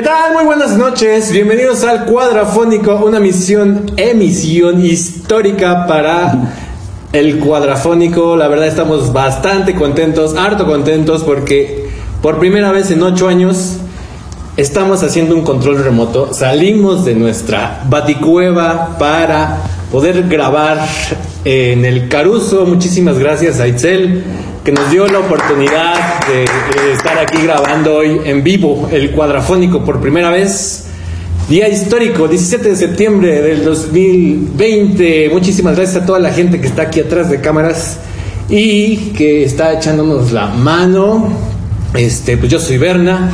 [0.00, 0.32] ¿Qué tal?
[0.32, 1.30] Muy buenas noches.
[1.30, 6.54] Bienvenidos al Cuadrafónico, una misión, emisión histórica para
[7.12, 8.34] el Cuadrafónico.
[8.34, 11.90] La verdad estamos bastante contentos, harto contentos porque
[12.22, 13.76] por primera vez en ocho años
[14.56, 16.32] estamos haciendo un control remoto.
[16.32, 19.58] Salimos de nuestra baticueva para
[19.92, 20.78] poder grabar
[21.44, 22.66] en el Caruso.
[22.66, 24.22] Muchísimas gracias a Itzel
[24.64, 26.40] que nos dio la oportunidad de,
[26.82, 30.86] de estar aquí grabando hoy en vivo el cuadrafónico por primera vez.
[31.48, 35.30] Día histórico, 17 de septiembre del 2020.
[35.30, 37.98] Muchísimas gracias a toda la gente que está aquí atrás de cámaras
[38.48, 41.28] y que está echándonos la mano.
[41.94, 43.30] Este, pues yo soy Berna.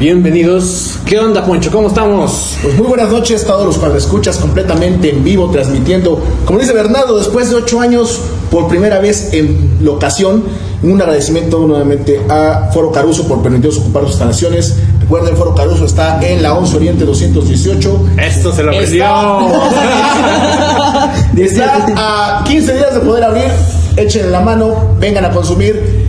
[0.00, 0.98] Bienvenidos.
[1.04, 1.70] ¿Qué onda, Poncho?
[1.70, 2.56] ¿Cómo estamos?
[2.62, 7.18] Pues muy buenas noches todos los cuando escuchas completamente en vivo, transmitiendo, como dice Bernardo,
[7.18, 8.18] después de ocho años,
[8.50, 10.44] por primera vez en locación,
[10.82, 14.74] un agradecimiento nuevamente a Foro Caruso por permitirnos ocupar sus instalaciones.
[15.02, 18.06] Recuerden, Foro Caruso está en la 11 Oriente 218.
[18.16, 19.04] Esto se lo perdió.
[21.36, 23.52] Está a 15 días de poder abrir.
[23.98, 25.99] Échenle la mano, vengan a consumir.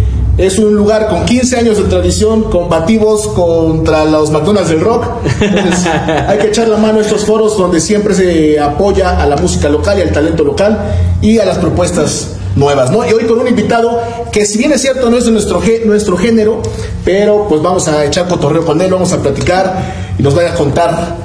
[0.42, 5.06] Es un lugar con 15 años de tradición, combativos contra los McDonald's del rock.
[5.39, 5.86] Entonces,
[6.28, 9.70] hay que echar la mano a estos foros donde siempre se apoya a la música
[9.70, 10.80] local y al talento local
[11.22, 13.08] y a las propuestas nuevas, ¿no?
[13.08, 16.17] Y hoy con un invitado que si bien es cierto no es de nuestro, nuestro
[16.17, 16.64] género,
[17.05, 19.76] pero pues vamos a echar cotorreo con él, vamos a platicar
[20.17, 21.17] y nos va a contar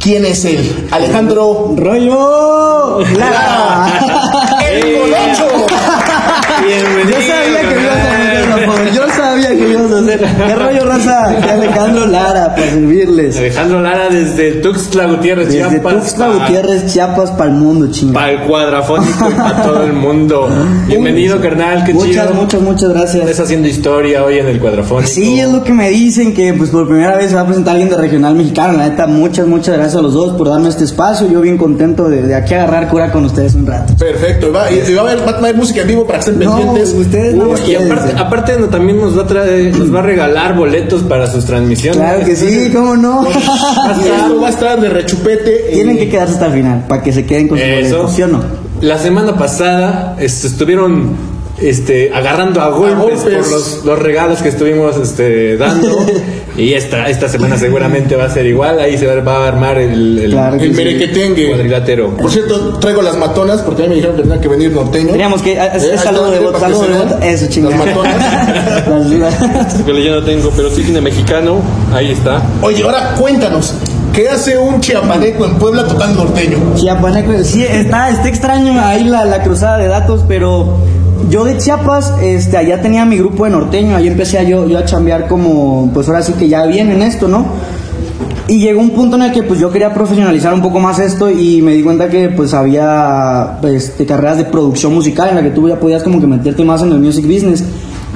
[0.00, 0.88] quién es él.
[0.90, 2.98] Alejandro ¡Rollo!
[3.16, 4.53] Lara,
[10.46, 11.52] ¿Qué rollo, raza?
[11.52, 13.36] Alejandro Lara, para servirles.
[13.36, 15.94] Alejandro Lara desde Tuxtla Gutiérrez, Desde Chiapas.
[15.94, 18.14] Tuxtla pa- Gutiérrez, Chiapas, para el mundo, chinga.
[18.14, 20.48] Para el cuadrafónico y para todo el mundo.
[20.86, 22.34] Bienvenido, carnal, qué Muchas, chido.
[22.34, 23.40] muchas, muchas Estás gracias.
[23.40, 25.08] haciendo historia hoy en el cuadrafónico.
[25.10, 27.72] Sí, es lo que me dicen, que pues por primera vez se va a presentar
[27.72, 28.78] alguien de regional mexicano.
[28.78, 31.28] La neta, muchas, muchas gracias a los dos por darme este espacio.
[31.30, 33.94] Yo bien contento de, de aquí agarrar cura con ustedes un rato.
[33.98, 36.18] Perfecto, y va, y- y va a haber, va a haber música en vivo para
[36.20, 36.92] que estén No, pendientes.
[36.94, 37.44] ustedes no.
[37.44, 40.93] Uy, y aparte, aparte no, también nos va a traer, nos va a regalar boletos
[41.02, 41.98] para sus transmisiones.
[42.00, 43.24] Claro que sí, ¿cómo no?
[43.26, 45.70] Y esto va a estar de rechupete.
[45.72, 47.96] Tienen eh, que quedarse hasta el final, para que se queden con su Eso.
[47.98, 48.40] boleto, ¿sí o no?
[48.80, 51.33] La semana pasada este, estuvieron
[51.68, 53.22] este, agarrando a golpes, golpes.
[53.22, 55.98] por los, los regalos que estuvimos este, dando.
[56.56, 58.78] y esta, esta semana seguramente va a ser igual.
[58.78, 60.76] Ahí se va, va a armar el, el, Claro que El sí.
[60.76, 61.48] merequetengue.
[61.48, 62.16] cuadrilátero.
[62.16, 65.10] Por cierto, traigo las matonas porque a mí me dijeron que tenía que venir norteño.
[65.12, 65.52] Teníamos que.
[65.52, 67.18] Es, Eh, es ahí saludo de voto, saludo de voto.
[67.22, 67.76] Eso, chingada.
[67.76, 69.86] Las matonas.
[70.04, 71.60] Yo no tengo, pero sí tiene mexicano.
[71.94, 72.42] Ahí está.
[72.60, 73.74] Oye, ahora cuéntanos,
[74.12, 76.58] ¿qué hace un chiapaneco en Puebla total norteño?
[76.76, 80.76] Chiapaneco, sí, está, está extraño ahí la, la cruzada de datos, pero
[81.28, 84.78] yo de Chiapas, este, allá tenía mi grupo de norteño, ahí empecé a yo, yo
[84.78, 87.46] a chambear como, pues ahora sí que ya bien en esto, ¿no?
[88.46, 91.30] Y llegó un punto en el que pues yo quería profesionalizar un poco más esto
[91.30, 95.50] y me di cuenta que pues había este, carreras de producción musical en la que
[95.50, 97.64] tú ya podías como que meterte más en el music business.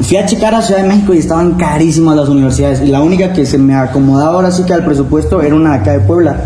[0.02, 3.32] Fui a checar a Ciudad de México y estaban carísimas las universidades y la única
[3.32, 6.36] que se me acomodaba ahora sí que al presupuesto era una de acá de Puebla.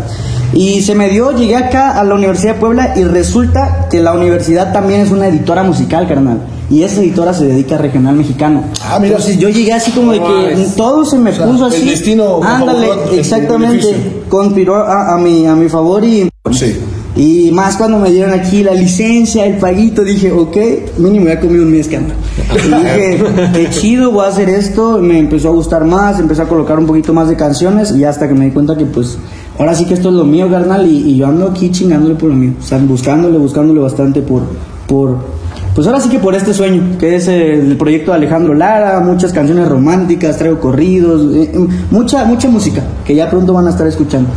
[0.53, 4.13] Y se me dio, llegué acá a la Universidad de Puebla y resulta que la
[4.13, 6.41] universidad también es una editora musical, carnal.
[6.69, 8.63] Y esa editora se dedica a regional mexicano.
[8.83, 9.15] Ah, mira.
[9.15, 11.85] Entonces yo llegué así como de que todo se me sea, puso el así.
[11.89, 14.23] destino Ándale, tu exactamente.
[14.29, 16.29] Conspiró a, a mi, a mi favor y.
[16.51, 16.75] Sí.
[17.15, 20.57] Y más cuando me dieron aquí la licencia, el paguito, dije, ok,
[20.97, 22.15] mínimo ya comí un mes, carnal.
[22.55, 24.97] Y dije, qué chido, voy a hacer esto.
[24.97, 28.27] Me empezó a gustar más, empecé a colocar un poquito más de canciones y hasta
[28.27, 29.19] que me di cuenta que, pues,
[29.57, 30.87] ahora sí que esto es lo mío, carnal.
[30.87, 32.53] Y, y yo ando aquí chingándole por lo mío.
[32.59, 34.43] O sea, buscándole, buscándole bastante por,
[34.87, 35.17] por,
[35.75, 39.33] pues ahora sí que por este sueño, que es el proyecto de Alejandro Lara, muchas
[39.33, 43.87] canciones románticas, traigo corridos, eh, eh, mucha, mucha música que ya pronto van a estar
[43.87, 44.29] escuchando.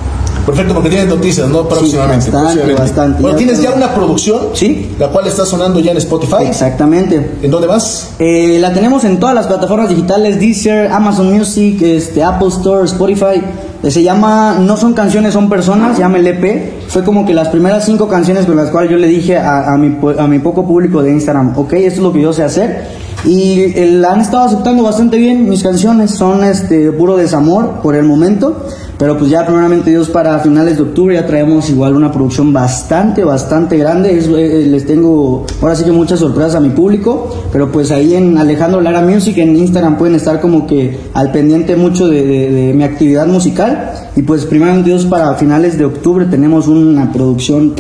[0.47, 1.69] Perfecto, porque tienes noticias, ¿no?
[1.69, 2.31] Próximamente.
[2.31, 3.21] bastante, bastante.
[3.21, 4.39] Bueno, Ya tienes ya una producción.
[4.55, 4.95] Sí.
[4.97, 6.45] La cual está sonando ya en Spotify.
[6.47, 7.33] Exactamente.
[7.43, 8.13] ¿En dónde más?
[8.21, 13.43] Eh, la tenemos en todas las plataformas digitales, Deezer, Amazon Music, este, Apple Store, Spotify.
[13.91, 16.89] Se llama No son canciones, son personas, llama el EP.
[16.89, 19.79] Fue como que las primeras cinco canciones con las cuales yo le dije a, a
[19.79, 22.85] mi, a mi poco público de Instagram, ok, esto es lo que yo sé hacer.
[23.25, 27.97] Y eh, la han estado aceptando bastante bien mis canciones, son este, puro desamor por
[27.97, 28.67] el momento.
[28.99, 33.25] Pero pues ya primeramente Dios para finales de octubre ya traemos igual una producción bastante,
[33.25, 34.17] bastante grande.
[34.17, 37.29] Es- eh, les tengo ahora sí que muchas sorpresas a mi público.
[37.53, 41.77] Pero pues ahí en Alejandro Lara Music en Instagram pueden estar como que al pendiente
[41.77, 43.93] mucho de, de- de mi actividad musical.
[44.17, 47.75] Y pues primeramente Dios para finales de octubre tenemos una producción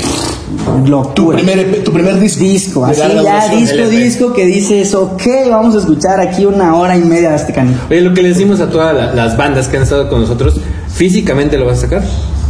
[0.86, 1.14] locura.
[1.14, 2.40] Tu primer, EP, tu primer disco.
[2.44, 3.96] disco, así ya disco, LP.
[3.96, 7.80] disco que dices, ok, vamos a escuchar aquí una hora y media de este canijo.
[7.90, 10.60] Oye, lo que le decimos a todas la- las bandas que han estado con nosotros,
[10.96, 12.02] físicamente lo vas a sacar.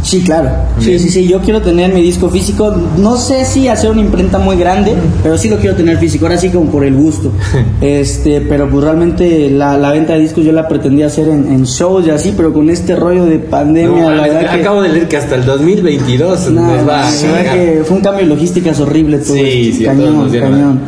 [0.03, 0.49] Sí, claro.
[0.79, 1.27] Sí, sí, sí.
[1.27, 2.73] Yo quiero tener mi disco físico.
[2.97, 6.25] No sé si hacer una imprenta muy grande, pero sí lo quiero tener físico.
[6.27, 7.31] Ahora sí como por el gusto.
[7.81, 11.63] este, pero pues realmente la, la venta de discos yo la pretendía hacer en, en
[11.65, 14.61] shows y así, pero con este rollo de pandemia, No, la mames, verdad que.
[14.61, 17.55] acabo de leer que hasta el 2022 No, nos va a la verdad llegar.
[17.57, 19.77] que fue un cambio de logísticas horrible todo Sí, esto.
[19.79, 20.79] sí, cañón, cañón.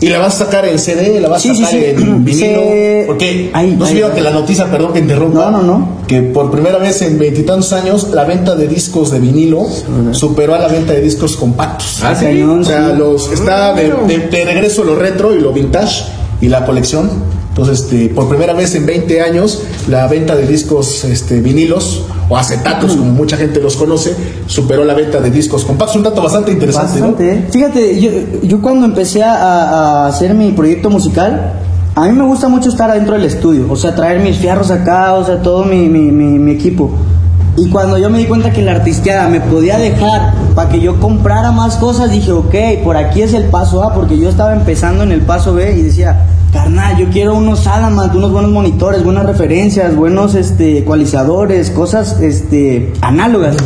[0.00, 1.84] Y la vas a sacar en CD, la vas Sí, a sacar sí.
[1.84, 2.60] en vinilo.
[3.06, 5.50] Porque Ay, no se que la noticia, perdón que interrumpa.
[5.50, 5.88] No, no, no.
[6.06, 9.66] Que por primera vez en veintitantos años la venta de discos de vinilo
[10.12, 12.00] superó a la venta de discos compactos.
[12.02, 12.26] Ah, sí.
[12.26, 12.96] Cañón, O sea, sí.
[12.98, 16.04] los, está de, de- de regreso lo retro y lo vintage
[16.40, 17.10] y la colección.
[17.58, 22.36] Entonces, este, por primera vez en 20 años, la venta de discos este, vinilos o
[22.36, 24.14] acetatos, como mucha gente los conoce,
[24.46, 25.96] superó la venta de discos compactos.
[25.96, 27.08] Un dato bastante interesante, ¿no?
[27.08, 27.48] Bastante, ¿eh?
[27.50, 28.10] Fíjate, yo,
[28.44, 31.54] yo cuando empecé a, a hacer mi proyecto musical,
[31.96, 35.14] a mí me gusta mucho estar adentro del estudio, o sea, traer mis fierros acá,
[35.14, 36.92] o sea, todo mi, mi, mi, mi equipo.
[37.56, 41.00] Y cuando yo me di cuenta que la artisteada me podía dejar para que yo
[41.00, 42.54] comprara más cosas, dije, ok,
[42.84, 45.82] por aquí es el paso A, porque yo estaba empezando en el paso B y
[45.82, 52.20] decía, carnal, yo quiero unos Adamant, unos buenos monitores, buenas referencias, buenos este, ecualizadores, cosas
[52.20, 53.56] este, análogas.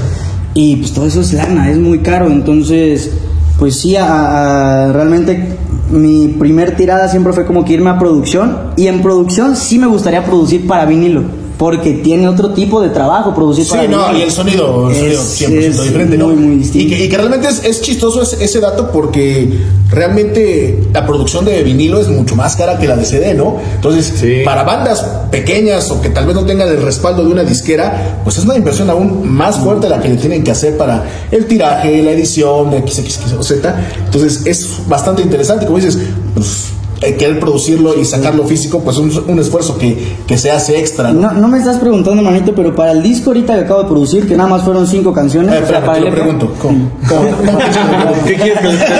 [0.55, 2.27] Y pues todo eso es lana, es muy caro.
[2.31, 3.11] Entonces,
[3.59, 5.57] pues sí, a- realmente
[5.91, 8.57] mi primer tirada siempre fue como que irme a producción.
[8.77, 11.23] Y en producción sí me gustaría producir para vinilo.
[11.59, 15.21] Porque tiene otro tipo de trabajo producir Sí, para no, y el sonido, el sonido
[15.21, 16.29] Es- 100% es diferente, ¿no?
[16.29, 16.97] muy, y, distinto.
[16.97, 19.61] que, y que realmente es, es chistoso ese, ese dato porque
[19.91, 23.59] realmente la producción de vinilo es mucho más cara que la de CD, ¿no?
[23.77, 24.41] Entonces, Sí.
[24.45, 28.39] para bandas pequeñas o que tal vez no tengan el respaldo de una disquera, pues
[28.39, 32.03] es una inversión aún más fuerte la que le tienen que hacer para el tiraje,
[32.03, 33.89] la edición XXX o Z.
[34.07, 35.99] Entonces, es bastante interesante, como dices,
[36.35, 36.65] pues
[37.03, 39.97] eh, querer producirlo y sacarlo físico, pues un, un esfuerzo que,
[40.27, 41.21] que se hace extra, ¿no?
[41.21, 44.27] No, no me estás preguntando, manito, pero para el disco ahorita que acabo de producir,
[44.27, 45.53] que nada más fueron cinco canciones.
[45.53, 46.55] Eh, o sea, espérame, para te lo pregunto.
[46.61, 46.91] ¿Cómo?
[47.09, 47.23] ¿Cómo?
[47.23, 48.25] ¿Cómo quieres que?
[48.25, 48.93] ¿Qué quieres que te pregunte?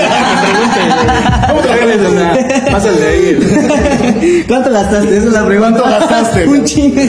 [1.47, 2.71] ¿Cómo te una?
[2.71, 4.43] Pásale ahí.
[4.47, 5.17] ¿Cuánto gastaste?
[5.17, 5.79] Esa es la pregunta.
[5.81, 6.47] ¿Cuánto gastaste?
[6.53, 7.01] Un chingo.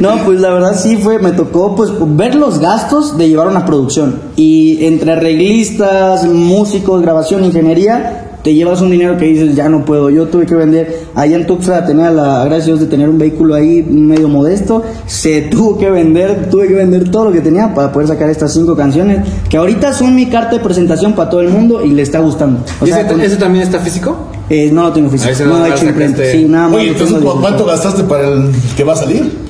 [0.00, 3.64] No, pues la verdad sí fue, me tocó pues ver los gastos de llevar una
[3.64, 4.20] producción.
[4.36, 10.10] Y entre arreglistas, músicos, grabación, ingeniería, te llevas un dinero que dices, ya no puedo.
[10.10, 13.18] Yo tuve que vender, allá en Tuxtla tenía la gracia de Dios de tener un
[13.18, 14.82] vehículo ahí medio modesto.
[15.06, 18.52] Se tuvo que vender, tuve que vender todo lo que tenía para poder sacar estas
[18.52, 22.02] cinco canciones, que ahorita son mi carta de presentación para todo el mundo y le
[22.02, 22.60] está gustando.
[22.80, 24.16] O ¿Y sea, ese, con- ese también está físico?
[24.50, 26.22] eh, no lo tengo físico, no lo he hecho imprenta.
[26.30, 26.76] Sí, nada más.
[26.76, 29.41] Oye, lo entonces, tengo ¿cu- ¿cuánto gastaste para el que va a salir?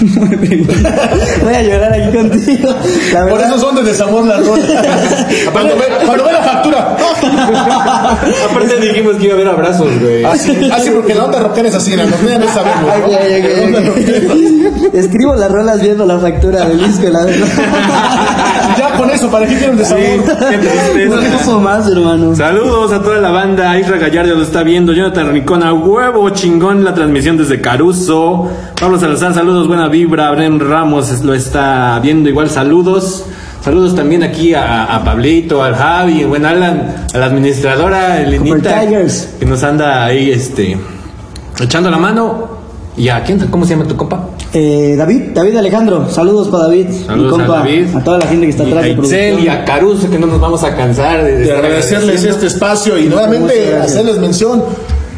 [1.44, 2.74] Voy a llorar aquí contigo.
[3.12, 4.66] La Por eso son de desamor las rolas.
[5.52, 6.96] cuando, ve, cuando ve la factura.
[8.50, 10.24] Aparte dijimos que iba a haber abrazos, güey.
[10.24, 12.52] Así, así porque la onda rockera es así, no sabemos.
[12.92, 13.06] Ay, ¿no?
[13.18, 14.66] ay, ay, La onda ay, rockera es así.
[14.74, 14.90] ay.
[14.94, 17.08] Escribo las rolas viendo la factura del disco.
[17.08, 17.46] La verdad.
[18.76, 20.02] Ya con eso, ¿para qué quieren desamor?
[21.08, 22.34] No ocupo más, hermano.
[22.34, 23.78] Saludos a toda la banda.
[23.78, 24.92] Isra Gallardo lo está viendo.
[24.92, 28.48] Jonathan Rincón, a huevo chingón la transmisión desde Caruso.
[28.80, 30.30] Pablo Salazar, saludos, buena vibra.
[30.32, 33.24] Bren Ramos lo está viendo igual, saludos.
[33.62, 39.30] Saludos también aquí a, a Pablito, al Javi, buen Alan, a la administradora Elenita, Tigers.
[39.38, 40.76] que nos anda ahí este
[41.60, 42.62] echando la mano.
[42.96, 43.38] ¿Y a quién?
[43.48, 44.28] ¿Cómo se llama tu compa?
[44.56, 47.86] Eh, David, David Alejandro, saludos para David, Saludos mi compa, a David.
[48.04, 49.40] toda la gente que está Y atrás a de Itzel producción.
[49.44, 53.06] y a Caruso, que no nos vamos a cansar de, de agradecerles este espacio y
[53.08, 54.62] nuevamente hacerles mención.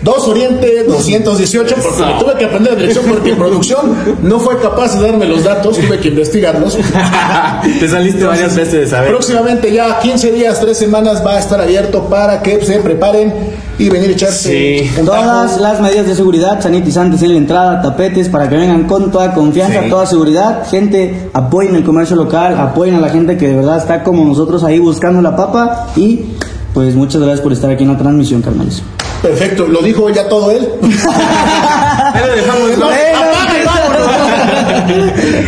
[0.06, 2.06] 2 Oriente 218, porque Eso.
[2.06, 5.42] me tuve que aprender la dirección porque en producción no fue capaz de darme los
[5.42, 6.78] datos, tuve que investigarlos.
[7.80, 9.10] Te saliste varias veces de saber.
[9.10, 13.34] Próximamente ya 15 días, 3 semanas va a estar abierto para que se preparen
[13.80, 14.90] y venir a echarse Sí.
[15.04, 19.34] Todas las medidas de seguridad, sanitizantes en la entrada, tapetes para que vengan con toda
[19.34, 19.90] confianza, Sí.
[19.90, 20.68] toda seguridad.
[20.70, 24.62] Gente, apoyen el comercio local, apoyen a la gente que de verdad está como nosotros
[24.62, 25.88] ahí buscando la papa.
[25.96, 26.26] Y
[26.72, 28.82] pues muchas gracias por estar aquí en la transmisión, carnales.
[29.22, 30.68] Perfecto, lo dijo ya todo él.
[30.82, 32.78] Dejamos.
[32.78, 32.86] No.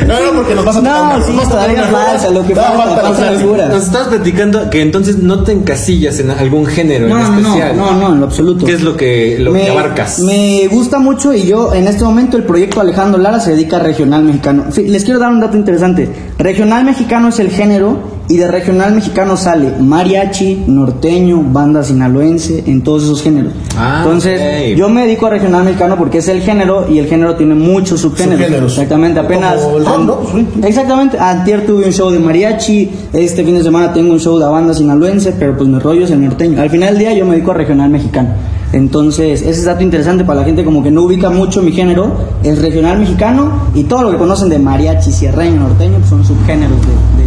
[0.06, 1.90] No, no, porque nos vas a No, tocar- sí, nos vas a tocar todavía unas
[1.92, 2.08] rolas.
[2.22, 3.68] falta, lo que Da falta, falta, falta o sea, las duras.
[3.68, 7.76] Nos estabas platicando que entonces no te encasillas en algún género No, en no, especial.
[7.76, 8.64] no, no, en lo absoluto.
[8.66, 10.18] ¿Qué es lo que, lo que abarcas?
[10.20, 13.80] Me gusta mucho y yo en este momento el proyecto Alejandro Lara se dedica a
[13.80, 14.64] regional mexicano.
[14.70, 16.08] Fi- Les quiero dar un dato interesante.
[16.38, 22.82] Regional mexicano es el género Y de regional mexicano sale mariachi, norteño, banda sinaloense, en
[22.82, 23.54] todos esos géneros.
[23.75, 27.37] Ah, Entonces, yo me dedico a regional mexicano porque es el género y el género
[27.37, 28.38] tiene muchos subgéneros.
[28.38, 28.73] Subgéneros.
[28.73, 29.62] Exactamente, apenas.
[29.62, 30.18] Como el rock, ¿no?
[30.30, 30.47] Sí.
[30.62, 34.44] Exactamente, antier tuve un show de mariachi, este fin de semana tengo un show de
[34.44, 36.61] banda sinaloense, pero pues mi rollo es el norteño.
[36.61, 38.28] Al final del día yo me dedico a regional mexicano.
[38.73, 42.12] Entonces, ese es dato interesante para la gente como que no ubica mucho mi género,
[42.44, 46.76] el regional mexicano y todo lo que conocen de mariachi, sierreño, norteño, pues son subgéneros
[46.82, 47.17] de,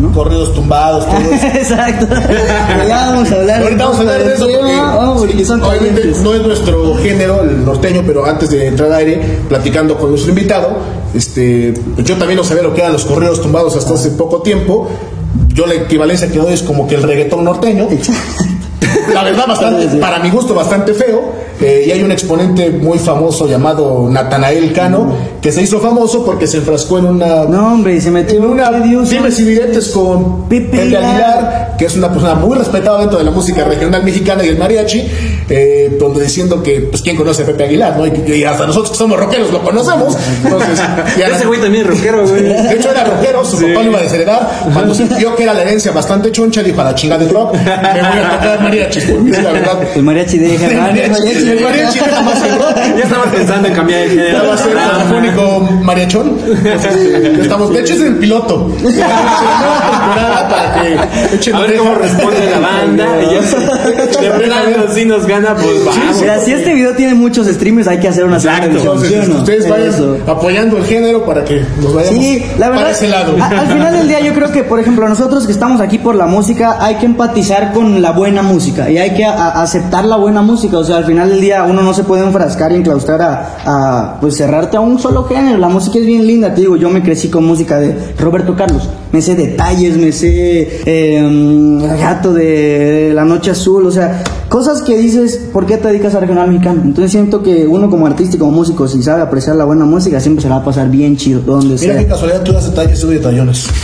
[0.00, 0.12] ¿no?
[0.12, 1.46] Corridos tumbados, todo eso.
[1.54, 2.06] Exacto.
[2.08, 3.62] Pero ya vamos a hablar.
[3.62, 6.96] Ahorita vamos a hablar de eso porque, vamos, porque sí, son obviamente no es nuestro
[6.96, 10.76] género, el norteño, pero antes de entrar al aire, platicando con nuestro invitado,
[11.14, 14.88] este, yo también no sabía lo que eran los correos tumbados hasta hace poco tiempo.
[15.48, 17.88] Yo la equivalencia que doy es como que el reggaetón norteño.
[19.12, 21.50] La verdad, bastante, para mi gusto, bastante feo.
[21.60, 25.12] Eh, y hay un exponente muy famoso llamado Natanael Cano,
[25.42, 28.46] que se hizo famoso porque se enfrascó en una No, hombre, y se metió en
[28.46, 30.80] una dimes y diretes con Pepe.
[30.80, 34.56] Aguilar, que es una persona muy respetada dentro de la música regional mexicana y el
[34.56, 35.06] mariachi,
[35.50, 37.96] eh, donde diciendo que, pues, ¿quién conoce a Pepe Aguilar?
[37.96, 38.06] ¿no?
[38.06, 40.16] Y, y hasta nosotros que somos rockeros lo conocemos.
[40.44, 40.80] Entonces,
[41.18, 42.42] y ahora- Ese güey también es rockero, güey.
[42.42, 44.50] de hecho, era rockero, su papá lo iba a desheredar.
[44.72, 47.60] Cuando sintió que era la herencia bastante choncha, dijo a la chingada del rock, me
[47.60, 49.78] voy a tocar mariachis, porque es la verdad.
[49.94, 52.76] El mariachi de El mariachi, el mariachi deja más el rock.
[52.96, 54.48] Ya estaba pensando en cambiar de género.
[54.48, 56.38] va a ser radiofónico mariachón.
[56.64, 58.70] Entonces, estamos, de hecho es el piloto.
[58.80, 63.06] Es para que A ver cómo responde la banda.
[63.22, 66.20] Y ya, de plano, si nos gana, pues vamos.
[66.20, 68.76] Mira, si este video tiene muchos streamers, hay que hacer una Exacto.
[68.78, 69.38] Entonces, ¿sí o no?
[69.40, 70.16] ustedes vayan Eso.
[70.26, 72.82] apoyando el género para que nos vayamos Sí, la verdad.
[72.82, 73.36] para ese lado.
[73.40, 76.14] a- al final del día, yo creo que, por ejemplo, nosotros que estamos aquí por
[76.14, 80.16] la música, hay que empatizar con la buena música y hay que a- aceptar la
[80.16, 80.78] buena música.
[80.78, 84.20] O sea, al final del día, uno no se puede enfrascar y enclaustrar a, a,
[84.20, 85.58] pues, cerrarte a un solo género.
[85.58, 86.76] La música es bien linda, te digo.
[86.76, 88.88] Yo me crecí con música de Roberto Carlos.
[89.12, 93.86] Me sé detalles, me sé eh, gato de La Noche Azul.
[93.86, 96.82] O sea, cosas que dices, ¿por qué te dedicas a regional mexicano?
[96.84, 100.18] Entonces siento que uno como artista y como músico, si sabe apreciar la buena música,
[100.20, 101.98] siempre se la va a pasar bien chido, donde Mira sea.
[101.98, 103.68] qué casualidad, tú das detalles, yo doy detallones.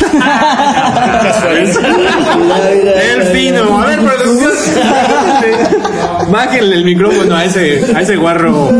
[3.14, 3.80] El fino.
[3.80, 4.50] A ver, producción.
[6.30, 8.70] Bájenle el micrófono a ese, a ese guarro.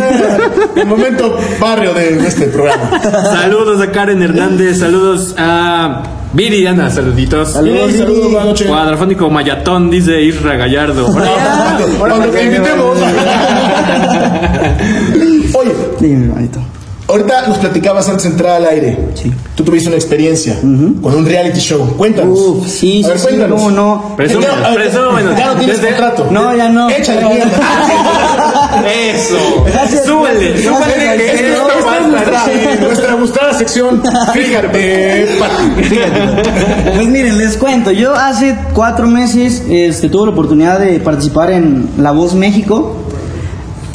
[0.76, 3.00] El momento barrio de, este programa.
[3.02, 4.78] Saludos a Karen Hernández.
[4.78, 6.90] Saludos a Viridiana.
[6.90, 7.52] Saluditos.
[7.52, 8.66] Saludos, Sí, saludos, buenas noches.
[8.66, 11.06] Cuadrafónico Mayatón, dice Isra Gallardo.
[11.12, 12.98] Cuando- Cuando te invitemos.
[15.54, 16.60] Oye, Dime, hermanito.
[17.16, 18.98] Ahorita nos platicabas antes de entrar al aire.
[19.14, 19.32] Sí.
[19.54, 21.94] Tú tuviste una experiencia con un reality show.
[21.96, 22.38] Cuéntanos.
[22.38, 23.58] Uf, sí, A ver, sí, sí, cuéntanos.
[23.60, 24.14] cómo no.
[24.16, 25.36] Presúmelo, Ya, a ver, presúmelo.
[25.36, 26.28] Ya no tienes Desde- contrato.
[26.30, 26.90] No, ya no.
[26.90, 27.30] Échale No.
[27.30, 27.50] mierda.
[29.14, 29.64] Eso.
[29.66, 30.04] Gracias.
[30.04, 30.74] Súbele, Gracias.
[30.74, 34.02] súbele que es nuestra, gustada sección.
[34.32, 35.88] Fíjate, Pati.
[36.94, 37.90] Pues miren, les cuento.
[37.90, 42.95] Yo hace cuatro meses este, tuve la oportunidad de participar en La Voz México.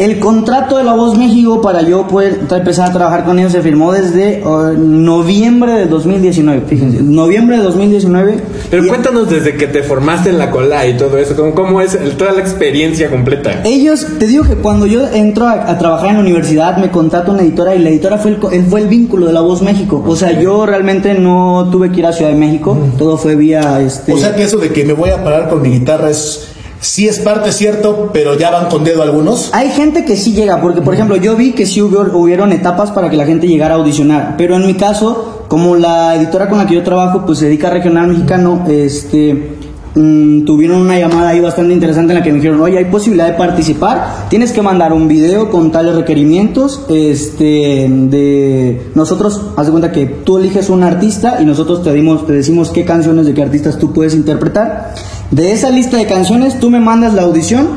[0.02, 3.62] El contrato de La Voz México para yo poder empezar a trabajar con ellos se
[3.62, 6.62] firmó desde uh, noviembre de 2019.
[6.68, 8.38] Fíjense, noviembre de 2019.
[8.72, 11.94] Pero cuéntanos desde que te formaste en la cola y todo eso, ¿cómo, cómo es
[11.94, 13.62] el- toda la experiencia completa?
[13.64, 17.30] Ellos, te digo que cuando yo entro a, a trabajar en la universidad, me contrata
[17.32, 20.04] una editora y la editora fue el, fue el vínculo de La Voz México.
[20.08, 23.80] O sea, yo realmente no tuve que ir a Ciudad de México, todo fue vía
[23.80, 24.14] este.
[24.14, 26.48] O sea que eso de que me voy a parar con mi guitarra es.
[26.82, 29.52] Sí es parte cierto, pero ya van con dedo algunos.
[29.54, 32.90] Hay gente que sí llega, porque por ejemplo yo vi que sí hubo, hubieron etapas
[32.90, 36.58] para que la gente llegara a audicionar, pero en mi caso, como la editora con
[36.58, 39.58] la que yo trabajo, pues se dedica a regional mexicano, este,
[39.96, 43.28] mm, tuvieron una llamada ahí bastante interesante en la que me dijeron, oye, hay posibilidad
[43.28, 49.72] de participar, tienes que mandar un video con tales requerimientos, este, de nosotros, haz de
[49.72, 53.34] cuenta que tú eliges un artista y nosotros te, dimos, te decimos qué canciones de
[53.34, 54.94] qué artistas tú puedes interpretar.
[55.32, 57.68] De esa lista de canciones, tú me mandas la audición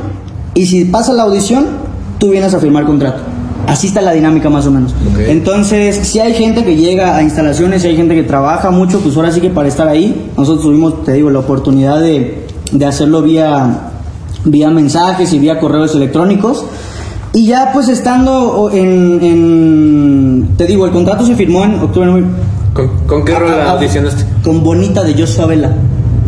[0.54, 1.66] y si pasa la audición,
[2.18, 3.33] tú vienes a firmar contrato.
[3.66, 4.94] Así está la dinámica más o menos.
[5.26, 9.16] Entonces, si hay gente que llega a instalaciones, si hay gente que trabaja mucho, pues
[9.16, 13.22] ahora sí que para estar ahí, nosotros tuvimos, te digo, la oportunidad de, de hacerlo
[13.22, 13.90] vía,
[14.44, 16.64] vía mensajes y vía correos electrónicos.
[17.32, 22.22] Y ya pues estando en, en- te digo, el contrato se firmó en octubre,
[22.74, 24.24] ¿Con, con qué rola Ah, ah, audicionaste?
[24.44, 25.72] con Bonita de Joshua Vela.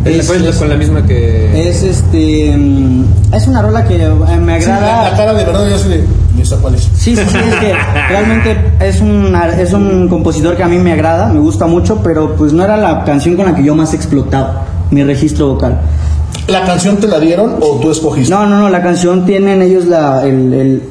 [0.07, 1.69] Es, Fue con la misma que...
[1.69, 4.09] es este, mm, es una rola que eh,
[4.39, 5.11] me Sí, la, agrada.
[5.11, 6.03] la cara de verdad yo soy de.
[6.37, 6.83] ¿Y esa cuál es?
[6.95, 7.73] Sí, sí, sí, es que
[8.09, 12.35] realmente es un, es un compositor que a mí me agrada, me gusta mucho, pero
[12.35, 15.79] pues no era la canción con la que yo más explotaba mi registro vocal.
[16.47, 18.29] ¿La canción te la dieron o tú escogiste?
[18.33, 20.83] No, no, no, la canción tienen ellos la, el, el-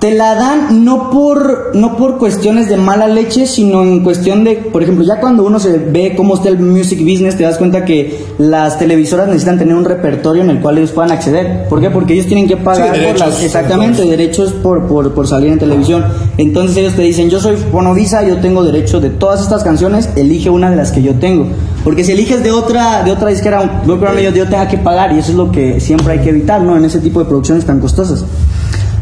[0.00, 4.54] te la dan no por no por cuestiones de mala leche, sino en cuestión de,
[4.56, 7.84] por ejemplo, ya cuando uno se ve cómo está el music business, te das cuenta
[7.84, 11.68] que las televisoras necesitan tener un repertorio en el cual ellos puedan acceder.
[11.68, 11.90] ¿Por qué?
[11.90, 14.52] Porque ellos tienen que pagar Sí, por derechos, las- exactamente derechos.
[14.54, 16.02] por, por, por salir en televisión.
[16.38, 20.48] Entonces ellos te dicen, yo soy Fonovisa, yo tengo derecho de todas estas canciones, elige
[20.48, 21.46] una de las que yo tengo.
[21.84, 23.98] Porque si eliges de otra, de otra disquera, yo,
[24.30, 26.74] yo tenga que pagar y eso es lo que siempre hay que evitar, ¿no?
[26.76, 28.24] En ese tipo de producciones tan costosas.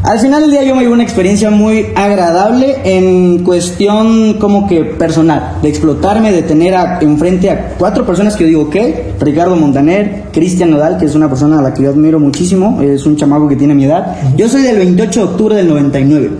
[0.01, 4.83] Al final del día yo me llevo una experiencia muy agradable en cuestión como que
[4.85, 8.75] personal, de explotarme, de tener a- enfrente a cuatro personas que yo digo, ok,
[9.19, 13.05] Ricardo Montaner, Cristian Nodal, que es una persona a la que yo admiro muchísimo, es
[13.05, 14.15] un chamaco que tiene mi edad.
[14.37, 16.31] Yo soy del 28 de octubre del 99,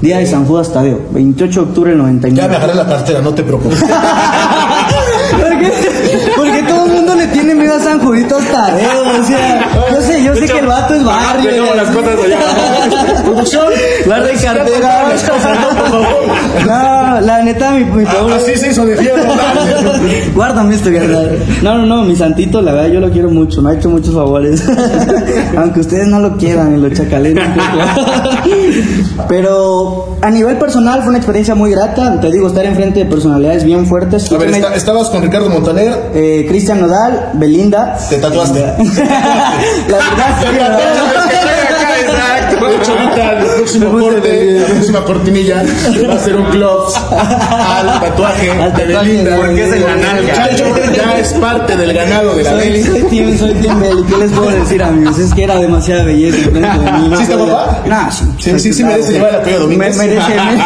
[0.00, 2.42] día de San Judas Tadeo, 28 de octubre del 99.
[2.42, 3.78] Ya me agarré la cartera, no te preocupes.
[7.22, 10.66] le tiene miedo a San Juditos Tadeo, o sea, yo sé, yo sé que el
[10.66, 11.74] vato es barrio.
[11.74, 12.38] Las cosas allá.
[13.24, 13.66] Producción.
[14.06, 15.12] Guarda de cartera.
[16.66, 18.34] No, la neta, mi, mi pueblo.
[18.34, 19.22] Así se hizo de fierro.
[20.34, 21.38] Guárdame esto, carnal.
[21.62, 23.62] No, no, no, mi santito, la verdad, yo lo quiero mucho.
[23.62, 24.62] Me ha hecho muchos favores.
[25.56, 29.24] Aunque ustedes no lo quieran, y lo chacalen un poco.
[29.28, 32.20] Pero a nivel personal fue una experiencia muy grata.
[32.20, 34.30] Te digo, estar enfrente de personalidades bien fuertes.
[34.32, 36.10] A ver, está- estabas con Ricardo Montaner.
[36.14, 37.96] eh, Cristian Nodal, Belinda.
[38.08, 38.60] Te tatuaste.
[38.60, 40.92] la verdad, sí, la verdad.
[42.02, 42.56] Exacto.
[43.80, 45.62] Próximo corte, la próxima cortinilla,
[46.08, 49.36] va a ser un gloves al tatuaje Al de Belinda.
[49.36, 50.34] Porque es en la nalga.
[50.34, 50.64] Chacho
[50.94, 52.82] ya es parte del ganado de la Beli.
[52.82, 54.02] soy team, soy team Belly.
[54.04, 55.18] ¿Qué les puedo decir, amigos?
[55.18, 56.38] Es que era demasiada belleza
[57.16, 57.82] ¿Sí está guapa?
[57.86, 58.24] Nah, sí.
[58.58, 59.96] Sí, sí, merece llevar el apellido Domínguez.
[59.96, 60.28] Me- merece.
[60.34, 60.62] me-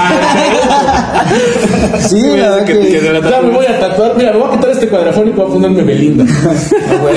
[2.09, 4.15] sí, la verdad Que- Ya me voy a tatuar.
[4.17, 6.25] Mira, me voy a quitar este cuadrafónico y voy a ponerme Belinda.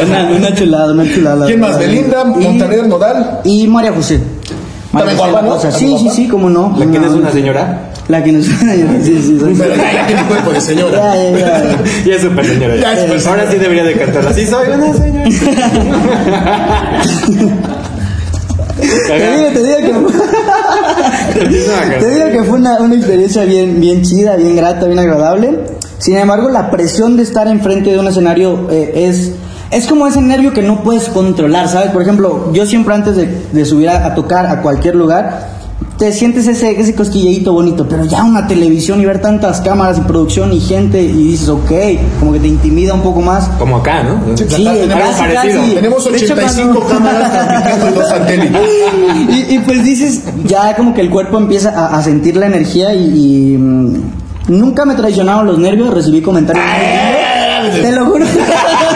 [0.10, 1.46] Una, una chulada, una chulada.
[1.46, 1.78] ¿Quién más?
[1.78, 3.42] Belinda, Montaner, Nodal.
[3.44, 4.20] Y María José.
[4.92, 5.60] Guapa, ¿no?
[5.60, 6.76] Sí, sí, sí, cómo no.
[6.78, 7.92] ¿La quién es una señora?
[8.08, 8.46] La que nos.
[8.46, 8.56] sí,
[9.04, 9.56] sí, sí.
[9.58, 11.16] Pero ya, ya tiene cuerpo de señora.
[11.16, 11.84] Ya, ya, ya.
[12.06, 12.76] Ya es súper señora.
[12.76, 13.52] Ya es súper Ahora señora.
[13.52, 14.28] sí debería de cantar.
[14.28, 15.30] Así soy una señora.
[18.80, 21.40] Te digo, te digo que.
[22.00, 25.60] Te digo que fue una, una experiencia bien, bien chida, bien grata, bien agradable.
[25.98, 29.34] Sin embargo, la presión de estar enfrente de un escenario eh, es,
[29.72, 31.92] es como ese nervio que no puedes controlar, ¿sabes?
[31.92, 35.60] Por ejemplo, yo siempre antes de, de subir a, a tocar a cualquier lugar,
[35.98, 40.02] te sientes ese, ese cosquilleíto bonito, pero ya una televisión y ver tantas cámaras y
[40.02, 41.72] producción y gente y dices, ok,
[42.20, 43.50] como que te intimida un poco más.
[43.60, 44.38] Como acá, ¿no?
[44.38, 45.76] Sí, Sí, tenemos, casi, casi.
[45.76, 48.62] tenemos De hecho, 85 cuando- cámaras transmitiendo en dos satélites.
[49.30, 52.94] y, y pues dices, ya como que el cuerpo empieza a, a sentir la energía
[52.94, 53.04] y,
[53.54, 53.94] y, mm,
[54.48, 56.66] nunca me traicionaron los nervios, recibí comentarios.
[57.82, 58.26] Te lo juro.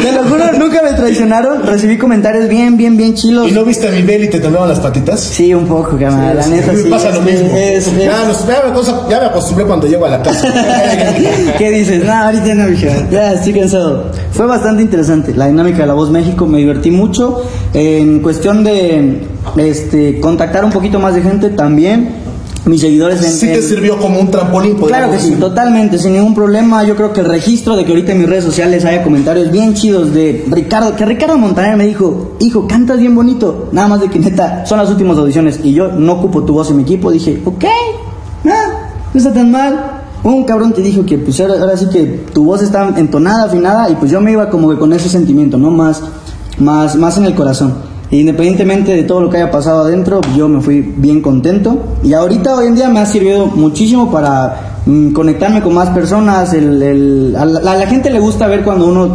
[0.00, 3.48] Te lo juro, nunca me traicionaron, recibí comentarios bien, bien, bien chilos.
[3.50, 5.18] ¿Y no viste a mi Beli y te temblaban las patitas?
[5.20, 6.88] Sí, un poco, cámara, la neta Me sí.
[6.88, 7.48] pasa lo mismo.
[7.56, 10.52] es- es- Ya, nos- ya me ya me acostumbré cuando llego a la casa.
[11.58, 12.04] ¿Qué dices?
[12.04, 12.88] No, ahorita no, mija.
[13.10, 14.12] Ya, estoy cansado.
[14.30, 15.34] Fue bastante interesante.
[15.34, 17.42] La dinámica de La Voz México me divertí mucho.
[17.74, 19.22] En cuestión de
[19.56, 22.27] este, contactar un poquito más de gente también.
[22.64, 23.32] Mis seguidores en.
[23.32, 26.84] Sí te sirvió como un trampolín, Claro que sí, totalmente, sin ningún problema.
[26.84, 29.74] Yo creo que el registro de que ahorita en mis redes sociales haya comentarios bien
[29.74, 33.68] chidos de Ricardo, que Ricardo Montaner me dijo, hijo, cantas bien bonito.
[33.72, 36.70] Nada más de que neta, son las últimas audiciones y yo no ocupo tu voz
[36.70, 37.10] en mi equipo.
[37.10, 37.64] Dije, ok,
[38.44, 38.54] no,
[39.14, 40.02] no está tan mal.
[40.24, 43.88] Un cabrón te dijo que pues ahora, ahora sí que tu voz está entonada, afinada
[43.88, 45.70] y pues yo me iba como que con ese sentimiento, ¿no?
[45.70, 46.02] Más,
[46.58, 47.97] más, más en el corazón.
[48.10, 51.78] Independientemente de todo lo que haya pasado adentro, yo me fui bien contento.
[52.02, 56.52] Y ahorita, hoy en día, me ha servido muchísimo para mm, conectarme con más personas.
[56.54, 59.08] El, el- a, la, a la gente le gusta ver cuando uno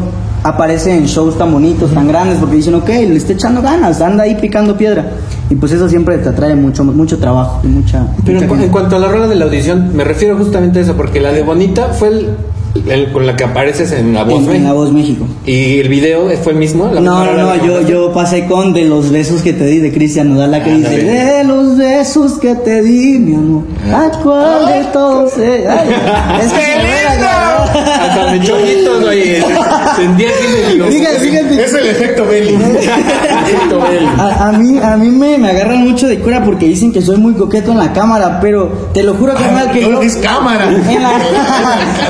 [0.43, 4.25] aparece en shows tan bonitos, tan grandes, porque dicen, ok, le está echando ganas, anda
[4.25, 5.11] ahí picando piedra.
[5.49, 8.05] Y pues eso siempre te atrae mucho, mucho trabajo y mucha.
[8.25, 10.81] Pero mucha en, en cuanto a la rola de la audición, me refiero justamente a
[10.83, 12.27] eso, porque la de Bonita fue el,
[12.87, 14.67] el con la que apareces en La Voz en, en México.
[14.67, 15.25] La Voz México.
[15.45, 16.89] ¿Y el video fue el mismo?
[16.91, 19.91] ¿La No, no, no, yo, yo pasé con de los besos que te di de
[19.93, 24.09] Cristian Nodal, la que Ah, dice, de los besos que te di, mi amor, ¿a
[24.23, 25.37] cuál de todos?
[25.37, 25.65] eh?
[25.69, 25.89] Ay,
[26.45, 26.59] es que
[27.73, 29.43] Hasta me echó ojitos, oye.
[29.95, 30.91] Sentía que me.
[30.91, 31.63] Fíjate, fíjate.
[31.63, 32.57] Es el efecto Beli.
[34.17, 37.17] A, a mí, a mí me, me agarran mucho de cura porque dicen que soy
[37.17, 40.69] muy coqueto en la cámara, pero te lo juro, carnal, que no es cámara.
[40.69, 41.19] En la-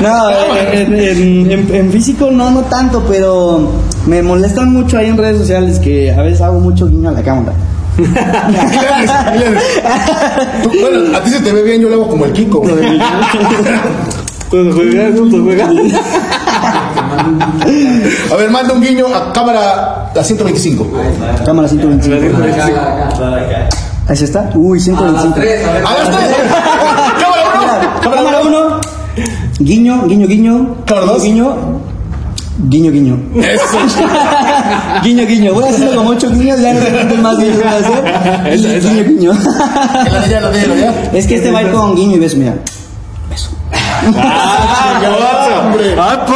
[0.02, 0.30] no,
[0.72, 3.70] en, en- en- en físico no, no tanto, pero
[4.06, 7.22] me molestan mucho ahí en redes sociales que a veces hago mucho guiño a la
[7.22, 7.52] cámara.
[10.62, 12.62] Tú, Bueno, a ti se te ve bien, yo lo hago como el Kiko.
[14.54, 15.76] Cuando juegas, juntos juegan.
[18.30, 20.86] A ver, manda un guiño a cámara a 125.
[21.44, 22.14] Cámara 125.
[24.06, 24.52] Ahí se está.
[24.54, 25.36] Uy, 125.
[25.88, 26.36] ¡A las tres!
[27.20, 27.72] ¡Cámara uno!
[28.00, 28.80] Cámara 1.
[29.58, 30.76] Guiño, guiño, guiño.
[30.86, 31.24] Cámara dos.
[31.24, 31.56] Guiño.
[32.68, 33.18] Guiño, guiño.
[33.34, 33.78] Eso.
[35.02, 35.52] Guiño, guiño.
[35.52, 38.80] Voy a hacerlo como ocho guiños, ya no cuántos más guiños a hacer.
[38.80, 39.32] Guiño, guiño.
[39.32, 40.94] La la la.
[41.12, 42.54] Es que este va a ir con guiño y beso, mira.
[44.16, 45.60] ¡Ah, vato!
[45.66, 45.94] hombre.
[45.98, 46.26] ¡Ah!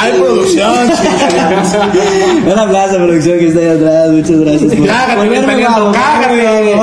[0.00, 0.70] Hay producción.
[2.46, 4.10] Un aplauso, producción, que está ahí atrás.
[4.10, 4.74] Muchas gracias.
[4.74, 5.28] por Cágate,
[6.44, 6.74] cágate.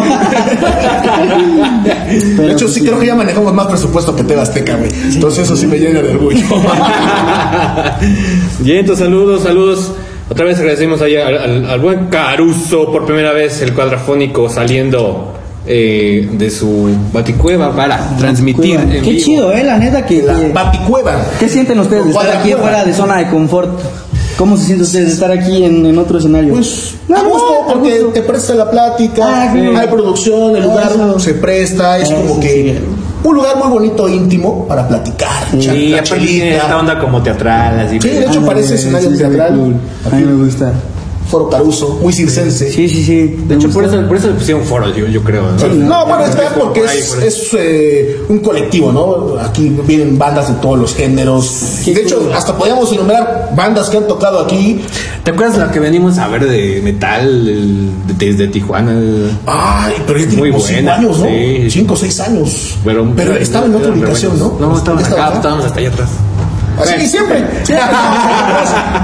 [2.42, 4.92] De hecho, sí creo que ya manejamos más presupuesto que TV Azteca, güey.
[5.14, 6.46] Entonces eso sí me llena de orgullo.
[8.66, 9.92] Entonces saludos, saludos.
[10.30, 15.34] Otra vez agradecemos ahí al, al- al buen Caruso por primera vez el cuadrafónico saliendo
[15.68, 19.24] eh, de su baticueva para transmitir en Qué vivo.
[19.26, 20.22] chido, eh, la neta que.
[20.24, 21.16] La que- Baticueva.
[21.40, 23.80] ¿Qué sienten ustedes de estar aquí fuera de zona de confort?
[24.38, 26.54] ¿Cómo se sienten ustedes de estar aquí en, en otro escenario?
[26.54, 28.08] Pues No, a no, gusto, a porque gusto.
[28.14, 29.60] te presta la plática, Ah, sí.
[29.60, 31.20] hay producción, el lugar Eso.
[31.20, 32.76] se presta, es Eso como que sí.
[33.24, 35.30] un lugar muy bonito, íntimo, para platicar.
[35.58, 37.98] Sí, la aparte esta onda como teatral, así.
[38.02, 39.56] Sí, de hecho Ándale, parece escenario teatral.
[39.56, 39.76] cool.
[40.12, 40.74] A mí me gusta.
[41.30, 42.72] Foro Caruso, muy circense.
[42.72, 43.36] Sí, sí, sí.
[43.48, 45.44] De hecho, por eso, por eso le pusieron foro, yo, yo creo.
[45.54, 45.68] ¿no?
[45.74, 47.28] No, bueno, es verdad porque Por ahí, es, por ahí.
[47.28, 49.40] es, eh, un colectivo, ¿no?
[49.40, 51.80] Aquí vienen bandas de todos los géneros.
[51.86, 54.82] De hecho, hasta podríamos enumerar bandas que han tocado aquí.
[55.24, 58.94] ¿Te acuerdas la que venimos a ver de metal el- de- desde Tijuana?
[59.48, 61.26] Ay, pero ya tiene cinco buena, años, ¿no?
[61.26, 61.68] sí.
[61.72, 62.76] Cinco o seis años.
[62.84, 64.56] Pero, estaba en otra ubicación, ¿no?
[64.60, 65.36] No, estábamos ¿Estaba acá, acá?
[65.38, 66.10] estábamos hasta allá atrás.
[66.80, 67.44] Así, siempre.
[67.64, 67.88] siempre.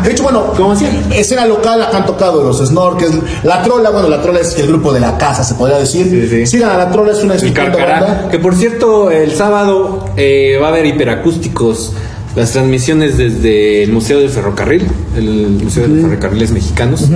[0.04, 1.20] De hecho, bueno, Como siempre.
[1.20, 3.16] escena local acá han tocado los Snorkels.
[3.44, 6.08] La Trola, bueno, la Trola es el grupo de la casa, se podría decir.
[6.10, 6.46] Sí, sí.
[6.46, 8.28] Sigan a la Trola, es una estupenda banda.
[8.30, 11.94] Que por cierto, el sábado eh, va a haber hiperacústicos.
[12.36, 17.10] Las transmisiones desde el Museo del Ferrocarril, el Museo de Ferrocarriles Mexicanos.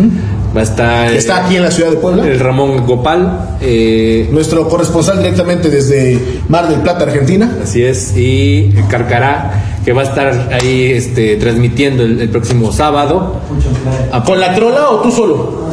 [0.55, 2.25] Va a estar Que está eh, aquí en la ciudad de Puebla.
[2.25, 3.57] el Ramón Gopal.
[3.61, 7.57] eh, Nuestro corresponsal directamente desde Mar del Plata, Argentina.
[7.61, 13.35] Así es, y Carcará, que va a estar ahí este, transmitiendo el, el próximo sábado.
[14.25, 15.65] ¿Con la Trola o tú solo?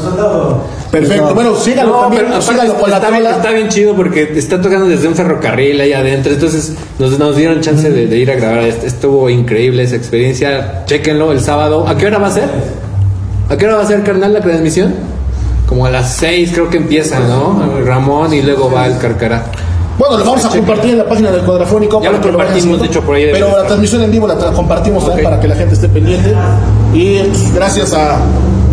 [0.90, 1.34] Perfecto.
[1.34, 2.24] Bueno, síganlo No, también.
[2.28, 2.40] pero
[2.78, 3.36] con la está, bien, Trola.
[3.36, 6.32] está bien chido porque está tocando desde un ferrocarril ahí adentro.
[6.32, 8.64] Entonces nos, nos dieron chance de, de ir a grabar.
[8.64, 10.84] Est- Estuvo increíble esa experiencia.
[10.86, 11.86] Chéquenlo el sábado.
[11.88, 12.81] ¿A qué hora va a ser?
[13.48, 14.94] ¿A qué hora va a ser, carnal, la transmisión?
[15.66, 17.62] Como a las 6 creo que empieza, ¿no?
[17.84, 19.44] Ramón y luego va el Carcará.
[19.98, 22.02] Bueno, lo vamos a compartir en la página del cuadrafónico.
[22.02, 25.26] Ya lo compartimos, de hecho, por ahí Pero la transmisión en vivo la compartimos también
[25.26, 25.30] Ok.
[25.30, 26.34] para que la gente esté pendiente.
[26.94, 28.18] Y pues, gracias a,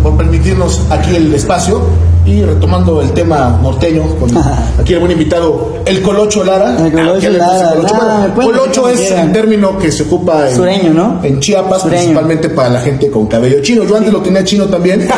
[0.02, 1.82] por permitirnos aquí el espacio.
[2.30, 4.30] Y retomando el tema norteño, con
[4.80, 6.76] aquí el buen invitado, el Colocho Lara.
[6.86, 7.94] El Colocho ¿Qué le gusta Lara, Colocho?
[8.34, 9.32] Bueno, es como el quieran.
[9.32, 11.18] término que se ocupa en, Sureño, ¿no?
[11.24, 11.98] en Chiapas, Sureño.
[12.02, 13.82] principalmente para la gente con cabello chino.
[13.84, 15.08] Yo antes lo tenía chino también.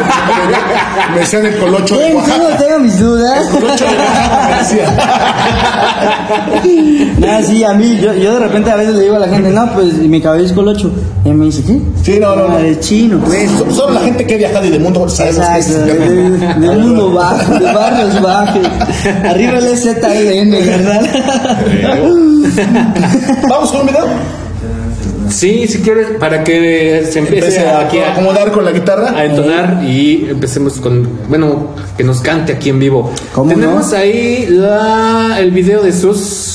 [1.13, 2.39] me decían el Colocho de Bien, Oaxaca.
[2.47, 3.47] tengo, tengo mis dudas.
[3.49, 4.97] Colocho de Oaxaca, me decían.
[7.21, 9.51] Nada, sí, a mí, yo, yo de repente a veces le digo a la gente,
[9.51, 10.91] no, pues mi cabello es colocho.
[11.25, 11.79] Y me dice, ¿qué?
[12.03, 12.57] Sí, no, no, no.
[12.57, 13.51] Ah, Es chino, pues.
[13.51, 16.79] So- Solo la gente que ha viajado y de mundo sabemos que es de- del
[16.79, 18.67] mundo bajo, de barrios bajos.
[19.25, 21.03] Arriba el ZLN, ¿verdad?
[23.49, 24.07] Vamos con un video.
[25.33, 29.13] Sí, si quieres, para que se empiece a aquí a, acomodar con la guitarra.
[29.17, 33.13] a entonar y empecemos con, bueno, que nos cante aquí en vivo.
[33.33, 33.97] ¿Cómo tenemos no?
[33.97, 36.52] ahí la, el video de sus...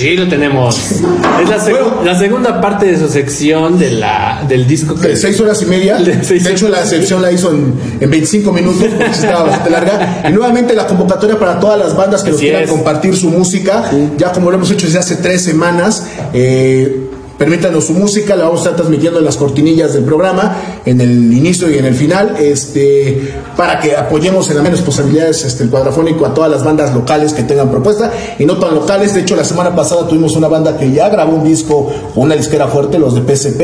[0.00, 0.76] Sí, lo tenemos.
[0.78, 2.02] Es la, seg- Bueno.
[2.04, 4.94] la segunda parte de su sección de la, del disco.
[4.94, 5.96] que- De seis horas y media.
[5.98, 10.22] De hecho, la sección la hizo en, en 25 minutos porque estaba bastante larga.
[10.28, 12.70] Y nuevamente la convocatoria para todas las bandas que nos quieran es.
[12.70, 13.90] compartir su música.
[14.16, 16.06] Ya como lo hemos hecho desde hace tres semanas.
[16.32, 17.09] Eh,
[17.40, 21.32] Permítanos su música, la vamos a estar transmitiendo en las cortinillas del programa, en el
[21.32, 25.70] inicio y en el final, este, para que apoyemos en las menos posibilidades este, el
[25.70, 29.14] cuadrafónico a todas las bandas locales que tengan propuesta y no tan locales.
[29.14, 32.68] De hecho, la semana pasada tuvimos una banda que ya grabó un disco una disquera
[32.68, 33.60] fuerte, los de PSP,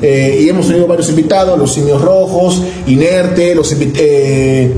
[0.00, 4.74] eh, y hemos tenido varios invitados, los Simios Rojos, Inerte, los invi- eh,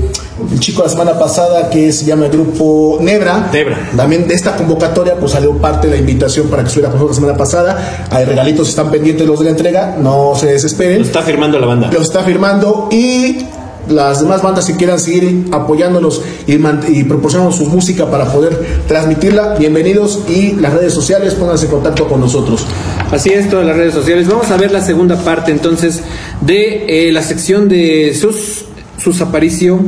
[0.51, 3.49] el chico la semana pasada que se llama el grupo Nebra.
[3.51, 3.91] Nebra.
[3.95, 7.17] También de esta convocatoria pues salió parte de la invitación para que estuviera con nosotros
[7.17, 8.07] la semana pasada.
[8.09, 11.01] Hay regalitos, están pendientes los de la entrega, no se Lo desesperen.
[11.01, 11.89] está firmando la banda.
[11.91, 13.45] Los está firmando y
[13.89, 19.55] las demás bandas si quieran seguir apoyándonos y, y proporcionando su música para poder transmitirla,
[19.55, 22.65] bienvenidos y las redes sociales, pónganse en contacto con nosotros.
[23.11, 24.27] Así es, todas las redes sociales.
[24.27, 26.01] Vamos a ver la segunda parte entonces
[26.41, 28.65] de eh, la sección de sus,
[28.97, 29.79] sus Aparicio,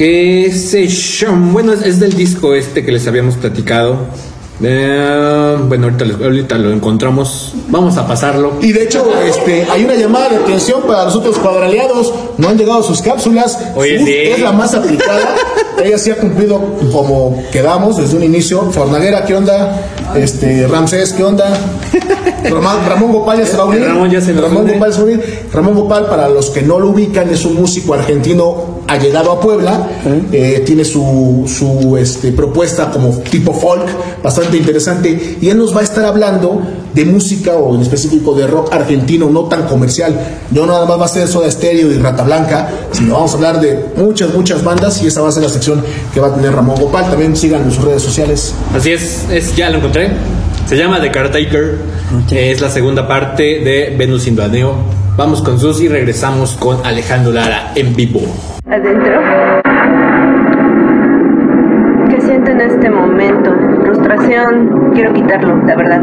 [0.00, 0.88] que se
[1.52, 3.98] bueno, es, es del disco este que les habíamos platicado.
[4.62, 7.52] Eh, bueno, ahorita, lo- ahorita lo encontramos.
[7.68, 8.54] Vamos a pasarlo.
[8.62, 12.14] Y de hecho, este, hay una llamada de atención para los otros cuadraleados.
[12.38, 13.58] No han llegado sus cápsulas.
[13.76, 15.34] Oye, es la más aplicada.
[15.84, 16.58] Ella sí ha cumplido
[16.92, 18.70] como quedamos desde un inicio.
[18.72, 19.82] Fornaguera, ¿qué onda?
[20.16, 21.52] Este, Ramsés, ¿qué onda?
[22.44, 23.84] Ramón, Ramón Gopal ya se va a unir.
[23.84, 24.66] Ramón ya se Ramón.
[24.66, 25.42] Gopal se va a unir.
[25.52, 29.88] Ramón Gopal, para los que no lo ubican, es un músico argentino allegado a Puebla.
[30.32, 33.86] Eh, tiene su, su este, propuesta como tipo folk,
[34.22, 35.38] bastante interesante.
[35.40, 36.60] Y él nos va a estar hablando
[36.92, 40.18] de música o en específico de rock argentino, no tan comercial.
[40.50, 43.60] No nada más va a ser Soda Stereo y Rata Blanca, sino vamos a hablar
[43.60, 46.52] de muchas, muchas bandas y esa va a ser la sección que va a tener
[46.52, 47.08] Ramón Gopal.
[47.08, 48.54] También sigan en sus redes sociales.
[48.74, 50.10] Así es, es ya lo encontré.
[50.66, 51.78] Se llama The Caretaker.
[52.30, 54.99] Es la segunda parte de Venus Indoaneo.
[55.20, 58.20] Vamos con Sus y regresamos con Alejandro Lara en vivo.
[58.66, 59.20] adentro.
[62.08, 63.54] ¿Qué siento en este momento?
[63.82, 66.00] Frustración, quiero quitarlo, la verdad.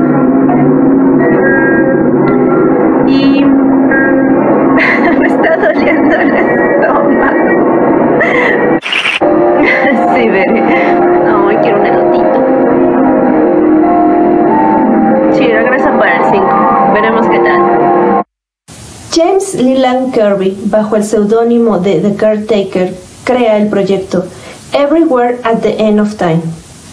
[19.48, 24.26] James Leland Kirby, bajo el seudónimo de The Caretaker, crea el proyecto
[24.74, 26.42] Everywhere at the End of Time,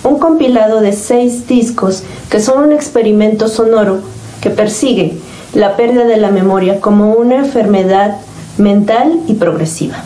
[0.04, 4.00] un compilado de seis discos que son un experimento sonoro
[4.40, 5.16] que persigue
[5.54, 8.18] la pérdida de la memoria como una enfermedad
[8.58, 9.96] mental y progresiva.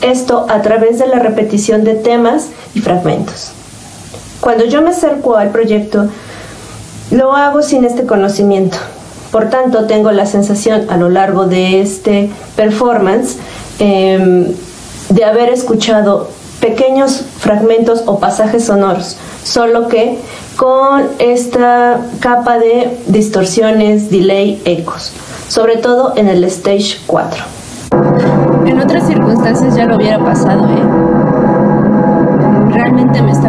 [0.00, 3.50] Esto a través de la repetición de temas y fragmentos.
[4.40, 6.08] Cuando yo me acerco al proyecto,
[7.10, 8.78] lo hago sin este conocimiento.
[9.30, 13.36] Por tanto, tengo la sensación a lo largo de este performance
[13.78, 14.46] em,
[15.08, 16.28] de haber escuchado
[16.60, 20.18] pequeños fragmentos o pasajes sonoros, solo que
[20.56, 25.12] con esta capa de distorsiones, delay, ecos,
[25.48, 27.44] sobre todo en el stage 4.
[28.66, 30.82] En otras circunstancias ya lo hubiera pasado, ¿eh?
[32.72, 33.45] Realmente me está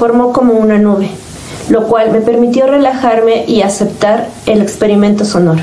[0.00, 1.10] formó como una nube,
[1.68, 5.60] lo cual me permitió relajarme y aceptar el experimento sonoro.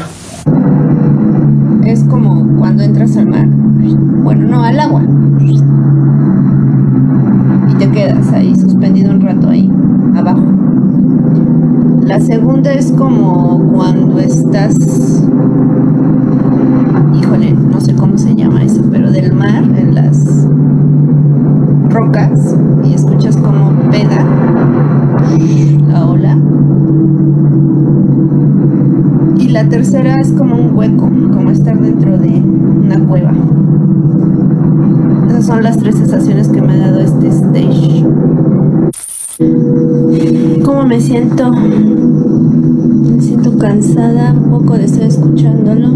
[1.84, 5.02] Es como cuando entras al mar, bueno, no, al agua,
[7.67, 9.71] y te quedas ahí suspendido un rato ahí,
[10.15, 10.43] abajo.
[12.04, 14.76] La segunda es como cuando estás,
[30.19, 33.34] es como un hueco, como estar dentro de una cueva.
[35.30, 38.06] Esas son las tres sensaciones que me ha dado este stage.
[40.63, 41.51] ¿Cómo me siento?
[41.51, 45.89] Me siento cansada un poco de estar escuchándolo.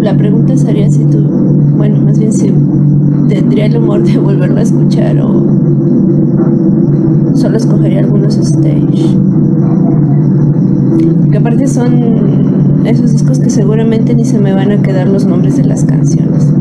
[0.00, 1.18] La pregunta sería si tú,
[1.76, 2.52] bueno, más bien si
[3.28, 5.44] tendría el humor de volverlo a escuchar o
[7.34, 9.16] solo escogería algunos stage.
[11.20, 15.56] Porque aparte son esos discos que seguramente ni se me van a quedar los nombres
[15.56, 16.52] de las canciones.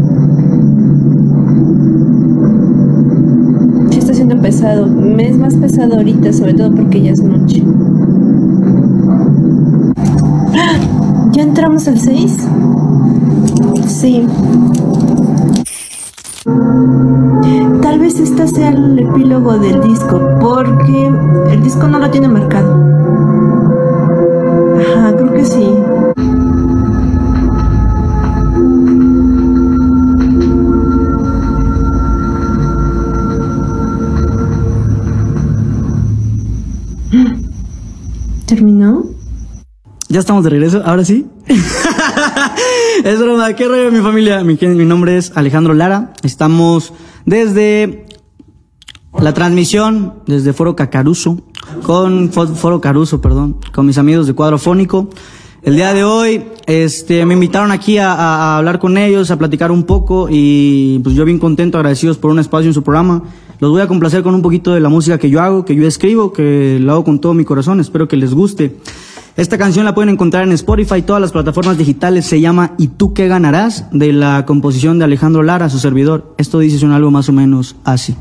[3.89, 4.87] Sí está siendo pesado.
[4.87, 7.63] Me es más pesado ahorita, sobre todo porque ya es noche.
[11.31, 12.37] ¿Ya entramos al 6?
[13.87, 14.27] Sí.
[17.81, 21.11] Tal vez esta sea el epílogo del disco, porque
[21.51, 23.02] el disco no lo tiene marcado.
[25.15, 25.63] Creo que sí.
[38.47, 39.03] ¿Terminó?
[40.09, 41.27] Ya estamos de regreso, ahora sí.
[43.03, 44.43] es broma, qué rollo mi familia.
[44.43, 46.13] Mi, mi nombre es Alejandro Lara.
[46.23, 46.91] Estamos
[47.25, 48.07] desde
[49.19, 51.37] la transmisión desde Foro Cacaruso,
[51.83, 55.09] con Foro Caruso, perdón, con mis amigos de Cuadrofónico.
[55.63, 59.83] El día de hoy, este, me invitaron aquí a, hablar con ellos, a platicar un
[59.83, 63.23] poco y pues yo bien contento, agradecidos por un espacio en su programa.
[63.59, 65.87] Los voy a complacer con un poquito de la música que yo hago, que yo
[65.87, 68.75] escribo, que lo hago con todo mi corazón, espero que les guste.
[69.37, 73.13] Esta canción la pueden encontrar en Spotify, todas las plataformas digitales, se llama ¿Y tú
[73.13, 73.85] qué ganarás?
[73.91, 76.35] de la composición de Alejandro Lara, su servidor.
[76.37, 78.15] Esto dice un algo más o menos así.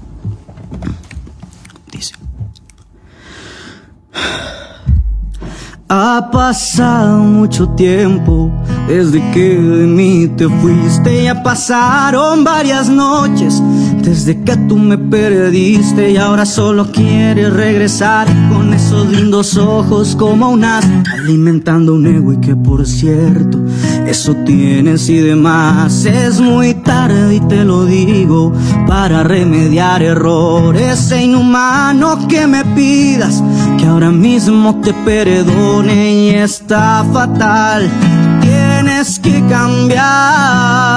[1.90, 2.14] Dice.
[5.94, 8.50] Ha pasado mucho tiempo
[8.88, 11.24] desde que de mí te fuiste.
[11.24, 13.62] Ya pasaron varias noches
[14.02, 20.48] desde que tú me perdiste y ahora solo quieres regresar con esos lindos ojos como
[20.48, 23.58] un as alimentando un ego y que por cierto
[24.06, 26.06] eso tienes y demás.
[26.06, 28.52] Es muy tarde y te lo digo
[28.86, 31.10] para remediar errores.
[31.12, 33.42] E inhumano que me pidas
[33.82, 37.90] que ahora mismo te perdone y está fatal.
[38.40, 40.92] Tienes que cambiar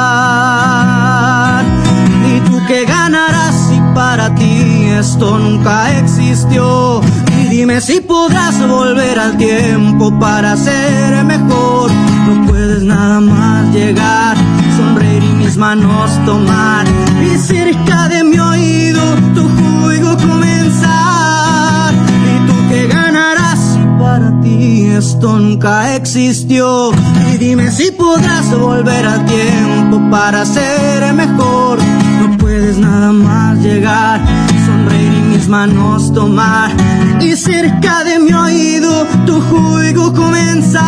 [2.68, 7.02] que ganarás si para ti esto nunca existió.
[7.40, 11.92] Y dime si podrás volver al tiempo para ser mejor.
[12.28, 14.36] No puedes nada más llegar,
[14.78, 16.86] sonreír y mis manos tomar.
[17.24, 17.85] Y cerca
[24.98, 26.92] esto nunca existió.
[27.34, 31.80] Y dime si podrás volver al tiempo para ser mejor
[32.46, 34.22] puedes nada más llegar,
[34.66, 36.72] sonreír y mis manos tomar
[37.20, 40.84] y cerca de mi oído tu juego comenzar.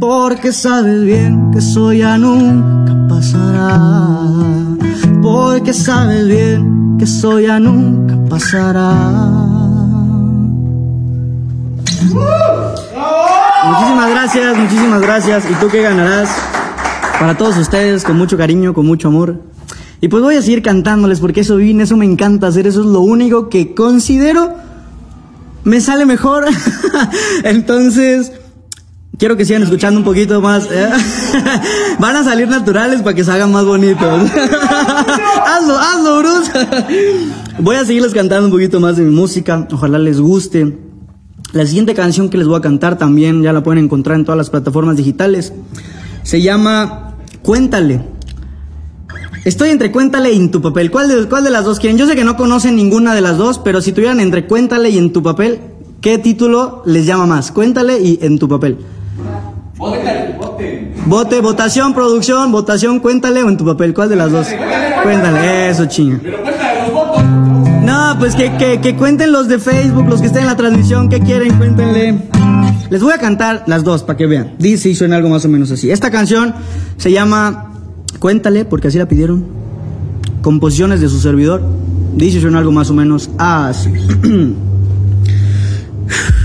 [0.00, 3.78] Porque sabes bien que eso ya nunca pasará.
[5.22, 9.61] Porque sabes bien que eso ya nunca pasará.
[13.64, 15.44] Muchísimas gracias, muchísimas gracias.
[15.50, 16.28] ¿Y tú qué ganarás?
[17.22, 19.40] para todos ustedes, con mucho cariño, con mucho amor.
[20.00, 22.86] Y pues voy a seguir cantándoles porque eso vine, eso me encanta hacer, eso es
[22.86, 24.52] lo único que considero
[25.62, 26.46] me sale mejor.
[27.44, 28.32] Entonces,
[29.18, 30.66] quiero que sigan escuchando un poquito más.
[30.70, 30.88] ¿eh?
[32.00, 34.30] Van a salir naturales para que se hagan más bonitos.
[35.46, 36.50] hazlo, hazlo, Bruce.
[37.60, 40.76] voy a seguirles cantando un poquito más de mi música, ojalá les guste.
[41.52, 44.38] La siguiente canción que les voy a cantar también ya la pueden encontrar en todas
[44.38, 45.52] las plataformas digitales.
[46.22, 48.00] Se llama Cuéntale.
[49.44, 50.90] Estoy entre Cuéntale y En tu papel.
[50.90, 51.98] ¿Cuál de, ¿Cuál de las dos quieren?
[51.98, 54.96] Yo sé que no conocen ninguna de las dos, pero si tuvieran entre Cuéntale y
[54.96, 55.60] En tu papel,
[56.00, 57.52] ¿qué título les llama más?
[57.52, 58.78] Cuéntale y En tu papel.
[59.76, 60.94] Vote, vote.
[61.04, 63.92] Vote, votación, producción, votación, cuéntale o en tu papel.
[63.92, 64.46] ¿Cuál de las dos?
[65.02, 66.20] Cuéntale, eso chinga.
[67.84, 71.08] No, pues que, que, que cuenten los de Facebook, los que estén en la transmisión,
[71.08, 71.56] ¿qué quieren?
[71.56, 72.18] Cuéntenle.
[72.90, 74.52] Les voy a cantar las dos para que vean.
[74.58, 75.90] Dice y suena algo más o menos así.
[75.90, 76.54] Esta canción
[76.96, 77.72] se llama
[78.18, 79.46] Cuéntale, porque así la pidieron.
[80.42, 81.62] Composiciones de su servidor.
[82.14, 83.90] Dice y suena algo más o menos así.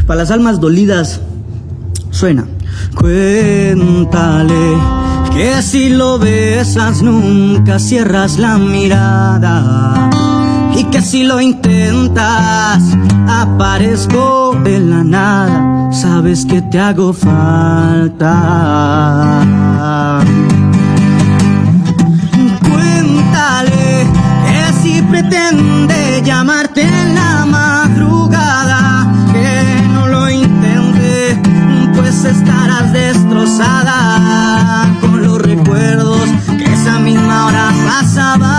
[0.08, 1.20] para las almas dolidas
[2.12, 2.48] suena.
[2.96, 4.78] Cuéntale
[5.36, 10.10] que si lo besas nunca cierras la mirada
[10.78, 12.84] y que si lo intentas
[13.28, 18.30] aparezco en la nada, sabes que te hago falta.
[22.62, 24.06] Cuéntale
[24.46, 31.42] que si pretende llamarte en la madrugada, que no lo intente,
[31.96, 38.57] pues estarás destrozada con los recuerdos que esa misma hora pasaba.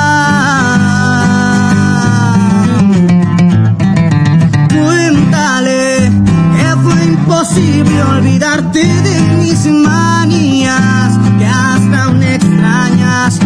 [7.58, 13.40] Imposible olvidarte de mis manías, que hasta aún extrañas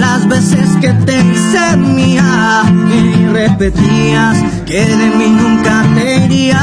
[0.00, 6.58] las veces que te hice mía y repetías que de mí nunca te irías.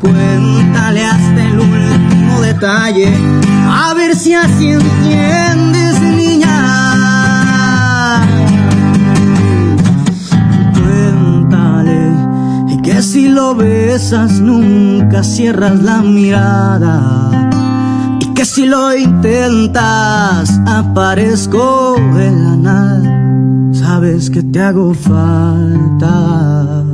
[0.00, 3.14] Cuéntale hasta el último detalle,
[3.68, 5.61] a ver si así entiendes,
[13.34, 17.30] lo besas nunca cierras la mirada
[18.20, 26.84] y que si lo intentas aparezco en la nada, sabes que te hago falta.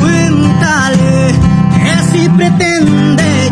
[0.00, 1.34] Cuéntale
[1.84, 3.49] que si pretende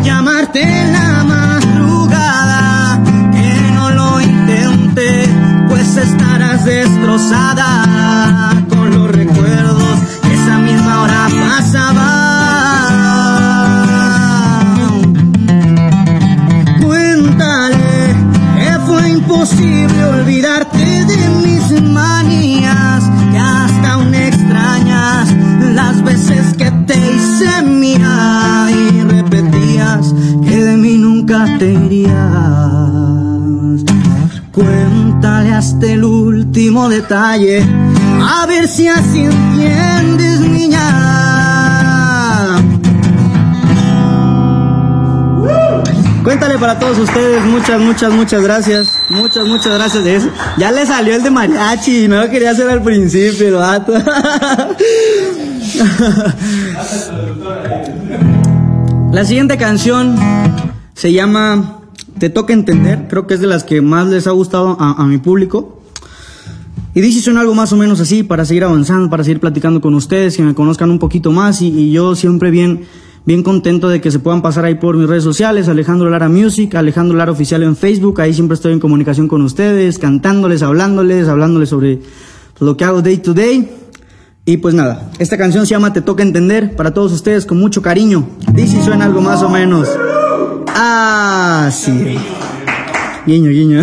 [46.59, 48.89] para todos ustedes, muchas, muchas, muchas gracias.
[49.09, 50.29] Muchas, muchas gracias de eso.
[50.57, 53.93] Ya le salió el de mariachi, no lo quería hacer al principio, vato.
[59.11, 60.15] La siguiente canción
[60.93, 61.81] se llama
[62.19, 65.17] Te toca entender, creo que es de las que más les ha gustado a, mi
[65.17, 65.81] público.
[66.93, 69.93] Y dice son algo más o menos así para seguir avanzando, para seguir platicando con
[69.93, 72.85] ustedes, que me conozcan un poquito más y yo siempre bien,
[73.25, 76.75] bien contento de que se puedan pasar ahí por mis redes sociales, Alejandro Lara Music,
[76.75, 81.69] Alejandro Lara Oficial en Facebook, ahí siempre estoy en comunicación con ustedes, cantándoles, hablándoles, hablándoles
[81.69, 81.99] sobre
[82.59, 83.69] lo que hago day to day.
[84.45, 87.81] Y pues nada, esta canción se llama Te toca entender para todos ustedes con mucho
[87.81, 88.27] cariño.
[88.53, 89.87] Dice y suena algo más o menos.
[90.69, 92.17] Ah, sí.
[93.27, 93.81] Guiño, guiño.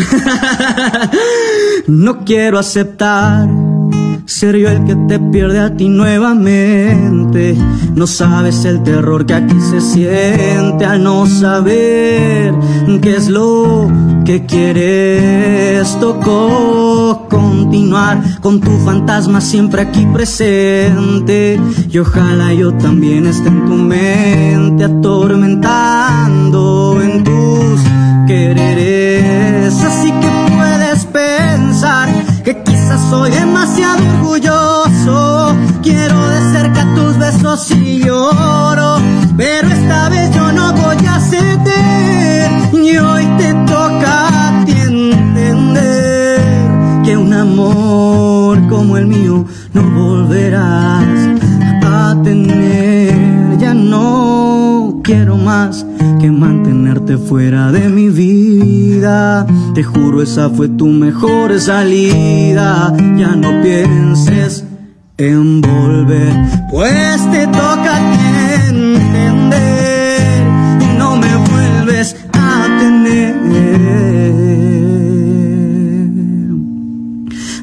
[1.87, 3.66] no quiero aceptar
[4.27, 7.57] ser yo el que te pierde a ti nuevamente.
[7.95, 12.55] No sabes el terror que aquí se siente al no saber
[13.01, 13.91] qué es lo
[14.25, 15.99] que quieres.
[16.01, 21.61] Tocó continuar con tu fantasma siempre aquí presente.
[21.89, 26.96] Y ojalá yo también esté en tu mente atormentando
[33.11, 35.57] soy demasiado orgulloso.
[35.83, 38.99] Quiero de cerca tus besos y lloro,
[39.37, 42.51] pero esta vez yo no voy a ceder.
[42.73, 46.41] Y hoy te toca a ti entender
[47.05, 50.96] que un amor como el mío no volverás
[57.07, 59.47] mantenerte fuera de mi vida.
[59.75, 62.93] Te juro, esa fue tu mejor salida.
[63.17, 64.65] Ya no pienses
[65.19, 66.33] en volver,
[66.71, 67.99] pues te toca
[68.69, 70.21] entender.
[70.99, 73.37] No me vuelves a tener.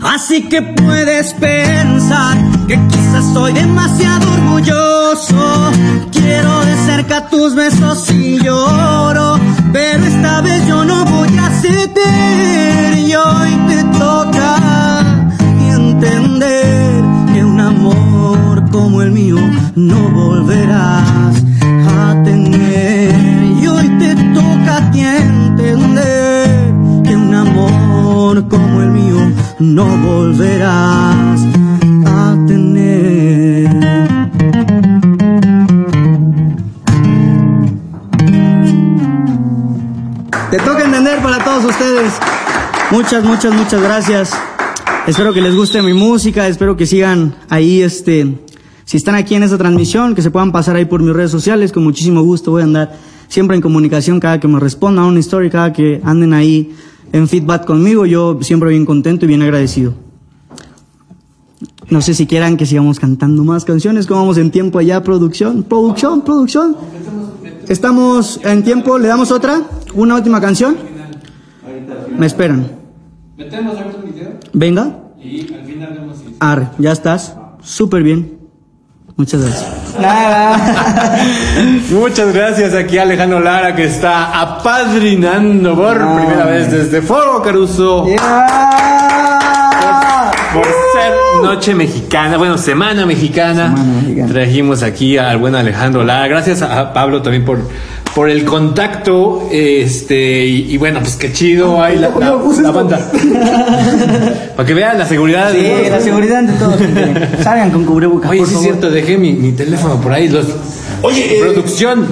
[0.01, 2.37] Así que puedes pensar
[2.67, 5.71] que quizás soy demasiado orgulloso.
[6.11, 9.32] Quiero de cerca tus besos y lloro,
[9.73, 12.99] pero esta vez yo no voy a ceder.
[12.99, 15.25] Y hoy te toca
[15.59, 17.03] entender
[17.33, 19.37] que un amor como el mío
[19.75, 21.35] no volverás
[21.97, 23.13] a tener.
[23.61, 26.47] Y hoy te toca a entender
[27.03, 31.12] que un amor como el mío no volverás
[41.73, 42.13] ustedes.
[42.91, 44.31] Muchas, muchas, muchas gracias.
[45.07, 48.37] Espero que les guste mi música, espero que sigan ahí, este,
[48.85, 51.71] si están aquí en esta transmisión, que se puedan pasar ahí por mis redes sociales,
[51.71, 52.95] con muchísimo gusto voy a andar
[53.27, 56.75] siempre en comunicación cada que me respondan una historia, cada que anden ahí
[57.11, 59.95] en feedback conmigo, yo siempre bien contento y bien agradecido.
[61.89, 65.63] No sé si quieran que sigamos cantando más canciones, como vamos en tiempo allá, producción,
[65.63, 66.77] producción, producción.
[67.67, 69.63] Estamos en tiempo, le damos otra,
[69.95, 70.92] una última canción.
[72.17, 72.67] Me esperan.
[73.37, 74.97] Metemos ahorita un video Venga.
[75.19, 76.35] y al final vemos si.
[76.39, 77.35] Arre, ya estás.
[77.61, 78.37] Súper bien.
[79.15, 79.95] Muchas gracias.
[79.99, 81.15] Nada.
[81.91, 88.05] Muchas gracias aquí a Alejandro Lara que está apadrinando por primera vez desde Fuego Caruso
[90.53, 93.75] por ser Noche Mexicana, bueno, Semana Mexicana.
[93.75, 94.31] Semana Mexicana.
[94.31, 96.27] Trajimos aquí al buen Alejandro Lara.
[96.27, 97.59] Gracias a Pablo también por,
[98.15, 99.47] por el contacto.
[99.51, 103.11] Este, y, y bueno, pues qué chido hay la, la- la banda.
[104.55, 105.51] Para que vean la seguridad.
[105.51, 106.77] Sí, la seguridad ante todo.
[106.77, 107.43] gente.
[107.43, 108.29] Salgan con cubrebocas.
[108.31, 110.27] Oye, por sí es cierto, dejé mi, mi teléfono por ahí.
[110.29, 110.45] Los,
[111.01, 112.07] Oye, eh, producción.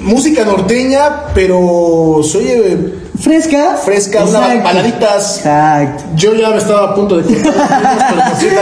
[0.00, 2.78] música norteña, pero se oye
[3.20, 3.76] Fresca.
[3.84, 4.64] Fresca, unas Exacto.
[4.64, 5.36] baladitas.
[5.38, 6.04] Exacto.
[6.14, 8.14] Yo ya me estaba a punto de cortar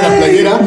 [0.02, 0.60] la playera.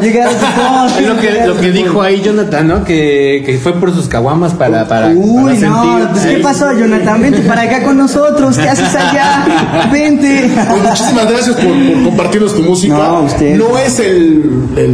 [1.00, 2.84] Es lo que, lo que dijo ahí Jonathan, ¿no?
[2.84, 6.08] Que, que fue por sus caguamas para, para, Uy, para no, sentir.
[6.10, 6.42] pues, ¿qué ahí.
[6.42, 7.22] pasó, Jonathan?
[7.22, 8.56] Vente para acá con nosotros.
[8.56, 9.88] ¿Qué haces allá?
[9.92, 10.50] Vente.
[10.68, 12.94] Pues muchísimas gracias por, por compartirnos tu música.
[12.94, 13.56] No, usted.
[13.56, 14.90] No es el, el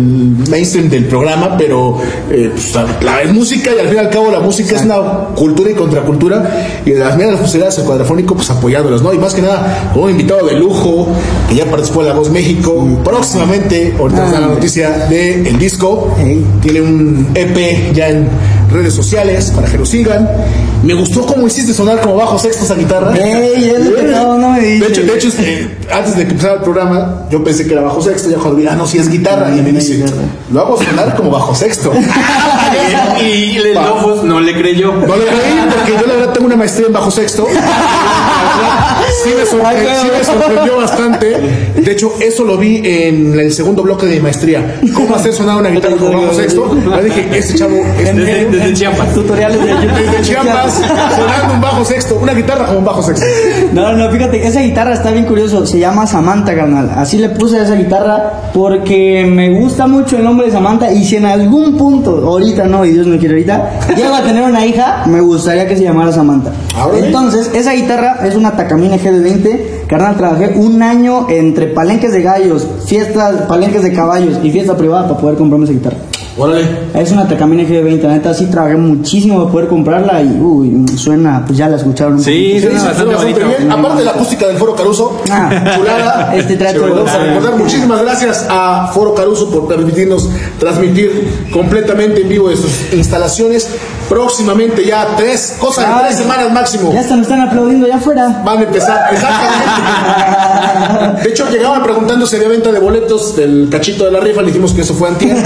[0.51, 1.99] mainstream del programa, pero
[2.31, 4.97] eh, pues, la, es música y al fin y al cabo la música es una
[5.35, 6.43] cultura y contracultura.
[6.85, 8.51] Y de las medias posibilidades el cuadrafónico, pues
[9.15, 11.09] Y más que nada, con un invitado de lujo
[11.49, 12.87] que ya participó en La Voz México.
[13.05, 16.15] Próximamente, ahorita nos da la noticia del el disco.
[16.63, 18.29] Tiene un EP ya en
[18.71, 20.29] redes sociales para que lo sigan.
[20.83, 23.13] Me gustó cómo hiciste sonar como bajo sexto esa guitarra.
[23.17, 26.31] Ey, es lo que no, no me De hecho, de hecho este, antes de que
[26.31, 28.31] empezara el programa, yo pensé que era bajo sexto.
[28.31, 29.55] Ya cuando vi, ah, no, si es guitarra.
[29.55, 30.05] Y me dice,
[30.53, 31.93] lo hago sonar como bajo sexto.
[33.21, 33.75] Y el
[34.25, 34.93] no le creyó.
[34.93, 37.47] No le creí porque yo la verdad tengo una maestría en bajo sexto.
[39.23, 41.37] Sí me, sorpre- sí me sorprendió bastante.
[41.77, 44.81] De hecho, eso lo vi en el segundo bloque de mi maestría.
[44.95, 46.77] ¿Cómo hacer sonar una guitarra como bajo sexto?
[46.85, 49.15] Yo dije, este chavo es Desde, desde Chiapas.
[49.15, 49.93] Tutoriales de YouTube.
[50.11, 52.17] desde Chiapas sonando un bajo sexto.
[52.21, 53.25] Una guitarra como un bajo sexto.
[53.73, 55.65] No, no, fíjate, esa guitarra está bien curioso.
[55.67, 56.91] Se llama Samantha, carnal.
[56.97, 60.93] Así le puse a esa guitarra porque me gusta mucho el nombre de Samantha.
[60.93, 64.43] Y si en algún punto, ahorita no, y Dios no quiere ahorita, llego a tener
[64.43, 66.53] una hija, me gustaría que se llamara Samantha.
[67.03, 69.87] Entonces, esa guitarra es una Takamine GD20.
[69.87, 75.09] Carnal, trabajé un año entre palenques de gallos, fiestas, palenques de caballos y fiesta privada
[75.09, 75.97] para poder comprarme esa guitarra.
[76.39, 76.67] Órale.
[76.93, 81.43] Es una Takamine GD20, la neta sí trabajé muchísimo para poder comprarla y uy, suena,
[81.47, 82.21] pues ya la escucharon.
[82.21, 83.73] Sí, Sí, bastante bastante bien.
[83.73, 85.49] Aparte de la acústica del Foro Caruso, Ah.
[85.79, 86.37] chulada.
[86.37, 86.83] Este trato.
[86.83, 87.57] Vamos a recordar.
[87.57, 90.29] Muchísimas gracias a Foro Caruso por permitirnos
[90.59, 93.71] transmitir completamente en vivo de sus instalaciones.
[94.09, 96.93] Próximamente ya tres, cosas de tres semanas máximo.
[96.93, 98.43] Ya hasta me están aplaudiendo allá afuera.
[98.45, 99.57] Van a empezar, exactamente.
[101.23, 104.43] De hecho, llegaban preguntando si había venta de boletos del cachito de la rifa.
[104.43, 105.37] Le dijimos que eso fue antier,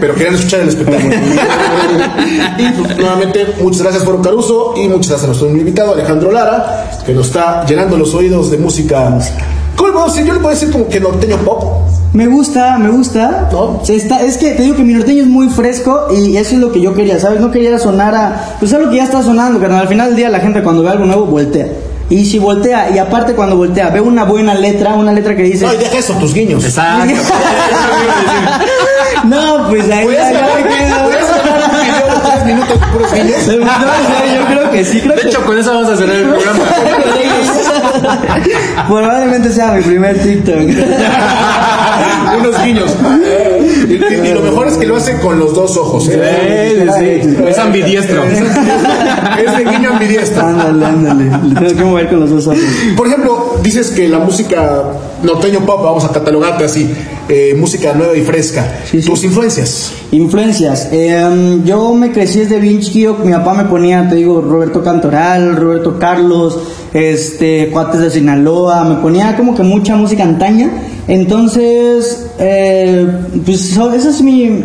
[0.00, 1.14] pero querían escuchar el espectáculo.
[2.58, 6.90] y pues, nuevamente, muchas gracias, Foro Caruso, y muchas gracias a nuestro invitado, Alejandro Lara,
[7.04, 9.18] que nos está llenando los oídos de música.
[9.76, 10.24] ¿Cómo le puedo decir?
[10.24, 11.89] Yo le puedo decir como que norteño pop.
[12.12, 13.48] Me gusta, me gusta.
[13.52, 13.80] ¿No?
[13.84, 16.60] Se está, es que te digo que mi norteño es muy fresco y eso es
[16.60, 17.40] lo que yo quería, ¿sabes?
[17.40, 18.56] No quería sonar a.
[18.58, 19.82] Pues algo que ya está sonando, carnal.
[19.82, 21.66] Al final del día la gente cuando ve algo nuevo voltea.
[22.08, 25.64] Y si voltea, y aparte cuando voltea, ve una buena letra, una letra que dice.
[25.64, 26.64] No, y deja eso, tus guiños.
[26.64, 27.14] Exacto.
[29.24, 31.10] No, pues ahí ya, me quedo.
[32.22, 33.46] tres minutos de puros guiños.
[33.48, 36.24] No, yo creo que sí, creo De que hecho, con eso vamos a cerrar el
[36.30, 36.64] programa.
[38.88, 40.56] Probablemente sea mi primer TikTok.
[42.38, 42.96] Unos guiños.
[43.88, 46.08] Y, y lo mejor es que lo hace con los dos ojos.
[46.10, 46.86] ¿eh?
[46.98, 47.42] Sí, sí, sí.
[47.48, 48.22] Es ambidiestro.
[49.40, 50.46] Es de guiño ambidiestro.
[50.46, 51.24] ándale, ándale.
[51.24, 52.58] Le tengo que mover con los dos ojos.
[52.96, 54.82] Por ejemplo, dices que la música
[55.22, 56.90] norteño pop, vamos a catalogarte así,
[57.28, 58.80] eh, música nueva y fresca.
[58.84, 59.08] Sí, sí.
[59.08, 59.92] Tus influencias.
[60.10, 60.88] Influencias.
[60.92, 63.16] Eh, yo me crecí desde bien chiquillo.
[63.24, 66.58] Mi papá me ponía, te digo, Roberto Cantoral, Roberto Carlos,
[66.92, 68.84] este, Cuates de Sinaloa.
[68.84, 70.70] Me ponía como que mucha música antaña.
[71.10, 73.04] Entonces, eh,
[73.44, 74.62] pues esa es mi.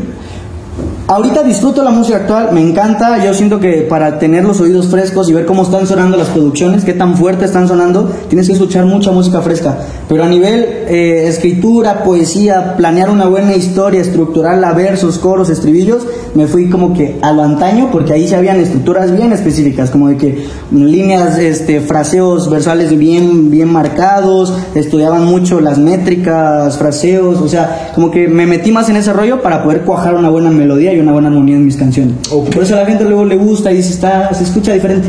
[1.08, 3.24] Ahorita disfruto la música actual, me encanta.
[3.24, 6.84] Yo siento que para tener los oídos frescos y ver cómo están sonando las producciones,
[6.84, 9.78] qué tan fuerte están sonando, tienes que escuchar mucha música fresca.
[10.10, 16.48] Pero a nivel eh, escritura, poesía, planear una buena historia, estructurarla, versos, coros, estribillos, me
[16.48, 20.18] fui como que a lo antaño, porque ahí se habían estructuras bien específicas, como de
[20.18, 27.92] que líneas, este, fraseos versales bien, bien marcados, estudiaban mucho las métricas, fraseos, o sea,
[27.94, 31.00] como que me metí más en ese rollo para poder cuajar una buena melodía y
[31.00, 32.16] una buena armonía en mis canciones.
[32.32, 32.50] Ok.
[32.54, 35.08] Por eso a la gente luego le gusta y dice, está, se escucha diferente.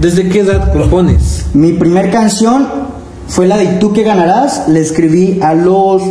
[0.00, 1.46] ¿Desde qué edad compones?
[1.54, 2.66] Mi primer canción
[3.28, 4.64] fue la de ¿Tú qué ganarás?
[4.68, 6.02] La escribí a los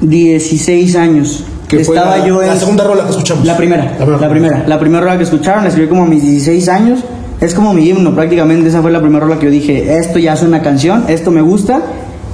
[0.00, 1.44] 16 años.
[1.68, 3.44] Que fue Estaba la, yo en la segunda rola que escuchamos.
[3.44, 4.20] la primera, La primera.
[4.20, 7.00] la primera, la primera rola que escucharon, la escribí como a mis 16 años.
[7.40, 10.32] Es como mi himno, prácticamente esa fue la primera rola que yo dije, esto ya
[10.34, 11.82] es una canción, esto me gusta.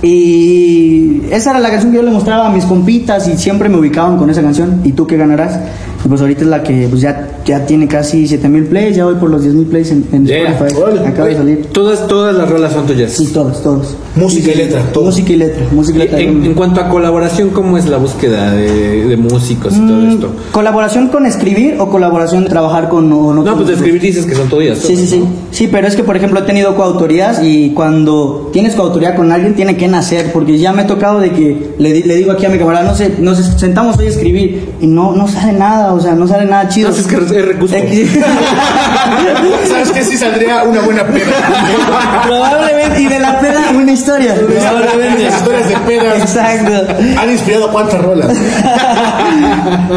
[0.02, 3.76] Y esa era la canción que yo le mostraba a mis compitas y siempre me
[3.76, 4.80] ubicaban con esa canción.
[4.84, 5.60] ¿Y tú qué ganarás?
[6.04, 9.14] Y pues ahorita es la que pues ya, ya tiene casi 7000 plays, ya voy
[9.14, 10.50] por los 10000 plays en, en Yeah.
[10.52, 10.98] Spotify.
[11.06, 11.66] Acaba de salir.
[11.72, 13.12] Todas, todas las rolas son tuyas.
[13.12, 13.96] Sí, todos, todos.
[14.16, 15.04] Música y letra, todo.
[15.06, 16.20] Música y letra, música y letra.
[16.20, 20.10] En, en cuanto a colaboración, ¿cómo es la búsqueda de, de músicos y todo Mm,
[20.10, 20.32] esto?
[20.52, 24.26] ¿Colaboración con escribir o colaboración de trabajar con o No, con- pues de escribir dices
[24.26, 24.78] que son tuyas.
[24.78, 25.24] Sí, sí, sí.
[25.50, 29.54] Sí, pero es que, por ejemplo, he tenido coautorías y cuando tienes coautoría con alguien,
[29.54, 32.48] tiene que nacer, porque ya me ha tocado de que le, le digo aquí a
[32.48, 36.00] mi camarada, no sé, nos sentamos hoy a escribir y no, no sale nada, o
[36.00, 36.90] sea, no sale nada chido.
[36.90, 37.76] No, es que es recusco.
[39.68, 40.04] ¿Sabes qué?
[40.04, 41.26] Sí saldría una buena peda.
[42.26, 44.34] Probablemente, y de la peda una historia.
[44.34, 45.24] Probablemente.
[45.24, 46.94] Las historias de pedas Exacto.
[47.20, 48.36] han inspirado cuántas rolas.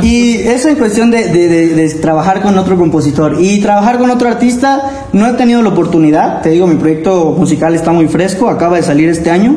[0.02, 3.38] Y eso en cuestión de, de- de- de trabajar con otro compositor.
[3.40, 6.42] Y trabajar con otro artista, no he tenido la oportunidad.
[6.42, 9.56] Te digo, mi proyecto musical está muy fresco, acaba de salir este año.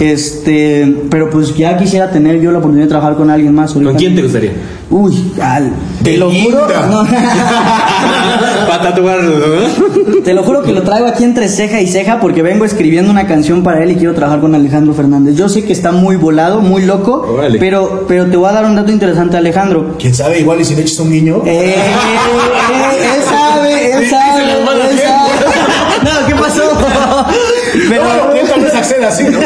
[0.00, 3.72] Este, pero pues ya quisiera tener yo la oportunidad de trabajar con alguien más.
[3.74, 3.90] ahorita.
[3.90, 4.52] ¿Con quién te gustaría?
[4.90, 5.70] Uy, al-
[6.02, 6.66] te lo juro.
[6.90, 7.06] No.
[8.66, 10.22] Para tatuar, ¿no?
[10.24, 13.26] Te lo juro que lo traigo aquí entre ceja y ceja porque vengo escribiendo una
[13.26, 15.36] canción para él y quiero trabajar con Alejandro Fernández.
[15.36, 17.58] Yo sé que está muy volado, muy loco, Órale.
[17.58, 19.96] pero, pero te voy a dar un dato interesante, Alejandro.
[19.98, 20.40] ¿Quién sabe?
[20.40, 21.42] Igual y si le echas un guiño.
[21.46, 24.39] Eh, eh, eh, él sabe, él sabe,
[28.80, 29.38] Acceda así, ¿no?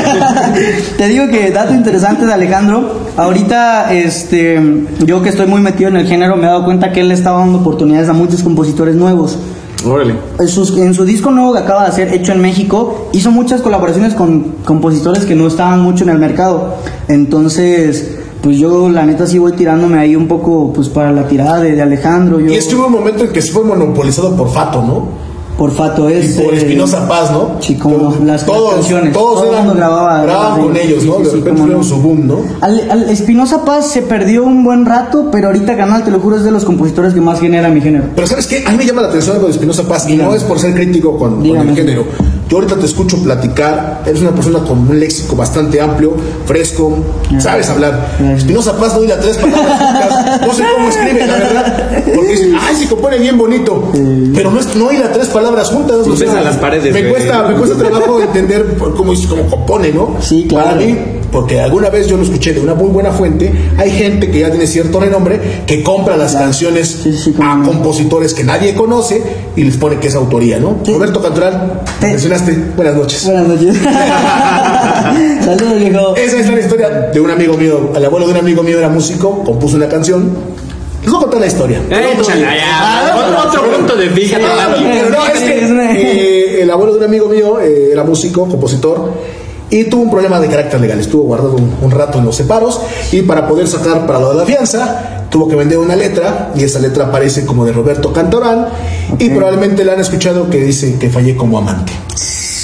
[0.99, 2.93] te digo que dato interesante de Alejandro.
[3.17, 4.61] Ahorita, este,
[5.05, 7.15] yo que estoy muy metido en el género, me he dado cuenta que él le
[7.15, 9.39] está dando oportunidades a muchos compositores nuevos.
[9.87, 10.15] Órale.
[10.41, 13.61] En, sus- en su disco nuevo que acaba de hacer, hecho en México, hizo muchas
[13.61, 16.77] colaboraciones con compositores que no estaban mucho en el mercado.
[17.09, 21.61] Entonces, pues yo la neta sí voy tirándome ahí un poco pues para la tirada
[21.61, 22.41] de, de Alejandro.
[22.41, 25.24] Yo, Y es que hubo un momento en que se fue monopolizado por Fato, ¿no?
[25.59, 26.37] Por Fato Y es.
[26.41, 27.59] por eh, Espinosa Paz, ¿no?
[27.81, 29.13] Como las- todos, canciones.
[29.13, 31.17] Todos Todo eran, grababa- grababan con sí, ellos, ¿no?
[31.19, 31.85] sí, de repente tuvieron no.
[31.85, 32.39] su boom, ¿no?
[32.61, 36.37] Al, al Espinosa Paz se perdió un buen rato, pero ahorita Canal, te lo juro,
[36.37, 38.07] es de los compositores que más genera mi género.
[38.15, 38.65] Pero ¿sabes qué?
[38.67, 40.75] A mí me llama la atención algo de Espinosa Paz y no es por ser
[40.75, 42.05] crítico con, con el género.
[42.55, 46.15] Yo ahorita te escucho platicar, eres una persona con un léxico bastante amplio,
[46.47, 46.99] fresco,
[47.41, 48.15] sabes hablar.
[48.37, 52.05] Espinosa Paz no dila tres palabras juntas, no sé cómo escribe, la verdad.
[52.15, 53.91] Porque dice, ay, se compone bien bonito.
[54.37, 56.07] Pero no, es, no hila tres palabras juntas.
[56.07, 60.17] Pues a las paredes, Me cuesta, me cuesta trabajo entender cómo, cómo compone, ¿no?
[60.21, 60.69] Sí, claro.
[60.69, 60.97] Para mí,
[61.35, 64.51] porque alguna vez yo lo escuché de una muy buena fuente, hay gente que ya
[64.51, 67.67] tiene cierto renombre que compra las canciones Sí, sí, a no.
[67.67, 69.21] compositores que nadie conoce
[69.57, 70.77] y les pone que es autoría, ¿no?
[70.85, 70.93] Sí.
[70.95, 72.07] Roberto Cantoral, Sí.
[72.07, 73.25] mencionaste, buenas noches.
[73.25, 73.77] Buenas noches.
[75.45, 76.15] Saludos, viejo.
[76.17, 78.89] Esa es la historia de un amigo mío, el abuelo de un amigo mío era
[78.89, 80.31] músico, compuso una canción.
[81.03, 81.81] Les voy a contar la historia.
[81.91, 83.13] Échala ya.
[83.17, 84.39] Otro, otro punto de vista.
[84.39, 85.59] Pero no, es que
[86.59, 89.11] eh, el abuelo de un amigo mío eh, era músico, compositor,
[89.71, 91.01] y tuvo un problema de carácter legal.
[91.01, 92.81] Estuvo guardado un, un rato en los separos,
[93.13, 96.63] y para poder sacar para lo de la fianza, tuvo que vender una letra, y
[96.63, 98.69] esa letra aparece como de Roberto Cantoral,
[99.19, 101.93] y probablemente la han escuchado que dice que fallé como amante.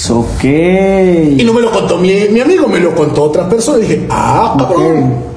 [0.09, 0.45] Ok.
[0.45, 4.07] Y no me lo contó mi, mi amigo, me lo contó otra persona, y dije,
[4.11, 5.31] ah, cabrón.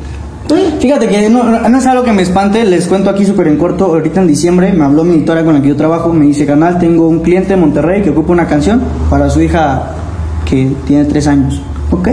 [0.79, 4.21] Fíjate que no es algo que me espante, les cuento aquí súper en corto, ahorita
[4.21, 7.07] en diciembre me habló mi editora con la que yo trabajo, me dice, canal, tengo
[7.07, 9.93] un cliente en Monterrey que ocupa una canción para su hija
[10.53, 11.59] que tiene tres años.
[11.89, 12.09] Ok,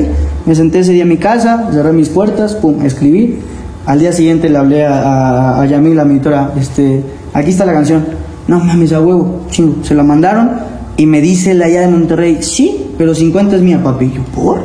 [0.46, 3.38] me senté ese día en mi casa, cerré mis puertas, pum, escribí.
[3.84, 7.02] Al día siguiente le hablé a, a, a Yamil, a mi editora, este,
[7.34, 8.02] aquí está la canción.
[8.48, 9.84] No mames, a huevo, chingo.
[9.84, 10.52] Se la mandaron
[10.96, 14.10] y me dice la allá de Monterrey, sí, pero 50 es mía, papi.
[14.10, 14.60] Yo, ¿por?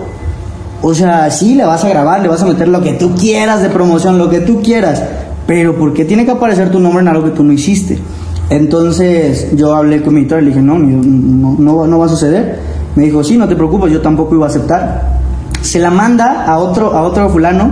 [0.82, 3.62] O sea, sí, le vas a grabar, le vas a meter lo que tú quieras
[3.62, 5.04] de promoción, lo que tú quieras.
[5.48, 8.00] Pero ¿por qué tiene que aparecer tu nombre en algo que tú no hiciste?
[8.50, 12.10] Entonces yo hablé con mi editor y le dije, no, no, no, no va a
[12.10, 12.75] suceder.
[12.96, 15.20] Me dijo, sí, no te preocupes, yo tampoco iba a aceptar.
[15.62, 17.72] Se la manda a otro, a otro fulano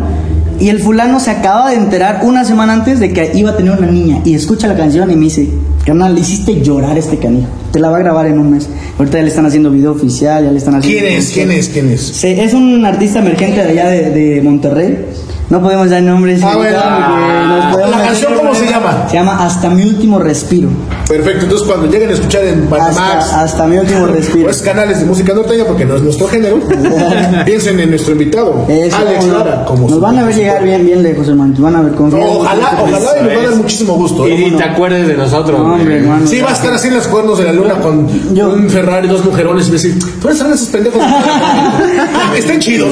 [0.60, 3.78] y el fulano se acaba de enterar una semana antes de que iba a tener
[3.78, 5.50] una niña y escucha la canción y me dice,
[5.86, 7.48] carnal, le hiciste llorar a este canijo.
[7.72, 8.68] Te la va a grabar en un mes.
[8.98, 11.02] Ahorita ya le están haciendo video oficial, ya le están haciendo...
[11.08, 11.32] ¿Quién es?
[11.32, 11.70] ¿Quién es?
[11.70, 12.02] ¿Quién es?
[12.02, 15.06] Se- es un artista emergente de allá de, de Monterrey.
[15.54, 16.42] No podemos dar nombres.
[16.44, 16.80] Ah, bueno.
[16.80, 19.06] nos podemos ¿La canción cómo se llama?
[19.08, 20.68] Se llama Hasta mi último respiro.
[21.08, 24.46] Perfecto, entonces cuando lleguen a escuchar en Panamax, Hasta, hasta mi último respiro.
[24.46, 26.58] pues canales de música norteña, porque no es nuestro género,
[27.46, 31.04] piensen en nuestro invitado, Eso, Alex Lara, como nos van a ver llegar bien, bien
[31.04, 31.52] lejos, hermano.
[31.52, 32.28] Nos van a ver No, confiar.
[32.30, 32.88] ojalá, ojalá
[33.20, 34.26] y nos va a dar muchísimo gusto.
[34.26, 34.48] ¿eh?
[34.48, 35.60] Y te acuerdes de nosotros.
[35.60, 35.98] No, hombre, güey.
[36.00, 36.26] hermano.
[36.26, 39.08] Sí, va a estar así en los cuernos de la luna con Yo- un Ferrari,
[39.08, 41.00] dos mujerones y decir, ¿tú eres esos pendejos?
[42.38, 42.90] Estén chidos.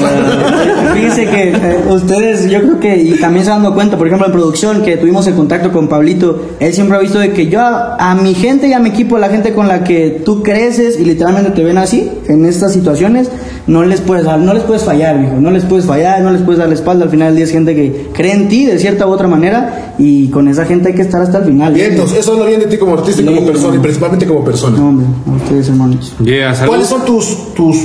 [0.94, 4.26] Fíjense que eh, ustedes, yo creo que, y también se han dado cuenta, por ejemplo,
[4.26, 7.60] en producción, que tuvimos el contacto con Pablito, él siempre ha visto de que yo
[7.60, 10.98] a, a mi gente y a mi equipo, la gente con la que tú creces
[11.00, 13.28] y literalmente te ven así, en estas situaciones,
[13.66, 16.42] no les puedes dar- no les puedes fallar, hijo, no les puedes fallar, no les
[16.42, 18.78] puedes dar la espalda, al final del día es gente que cree en ti de
[18.78, 21.72] cierta u otra manera, y con esa gente hay que estar hasta el final.
[21.74, 24.44] Bien, entonces, eso habla bien de ti como artista y como persona, y principalmente como
[24.44, 24.78] persona.
[24.78, 26.14] No, hombre, a ustedes hermanos.
[26.24, 26.54] Yeah.
[26.66, 27.76] ¿Cuáles son tus, tus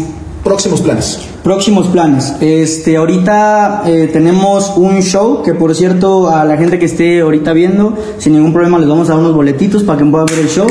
[0.47, 1.19] próximos planes?
[1.43, 2.33] Próximos planes.
[2.39, 7.51] Este, ahorita eh, tenemos un show que, por cierto, a la gente que esté ahorita
[7.51, 10.47] viendo, sin ningún problema les vamos a dar unos boletitos para que puedan ver el
[10.47, 10.67] show.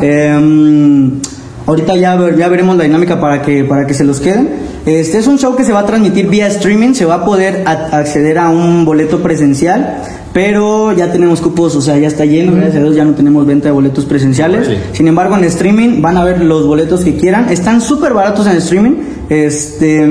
[0.00, 1.20] Em,
[1.66, 4.65] ahorita ya, ya veremos la dinámica para que, para que se los queden.
[4.86, 7.64] Este es un show que se va a transmitir vía streaming, se va a poder
[7.66, 12.52] a- acceder a un boleto presencial, pero ya tenemos cupos, o sea, ya está lleno,
[12.52, 14.68] gracias a Dios ya no tenemos venta de boletos presenciales.
[14.92, 18.56] Sin embargo, en streaming van a ver los boletos que quieran, están súper baratos en
[18.58, 18.92] streaming.
[19.28, 20.08] Este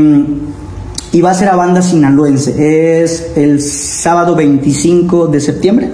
[1.13, 3.01] y va a ser a banda sinaloense.
[3.01, 5.89] Es el sábado 25 de septiembre.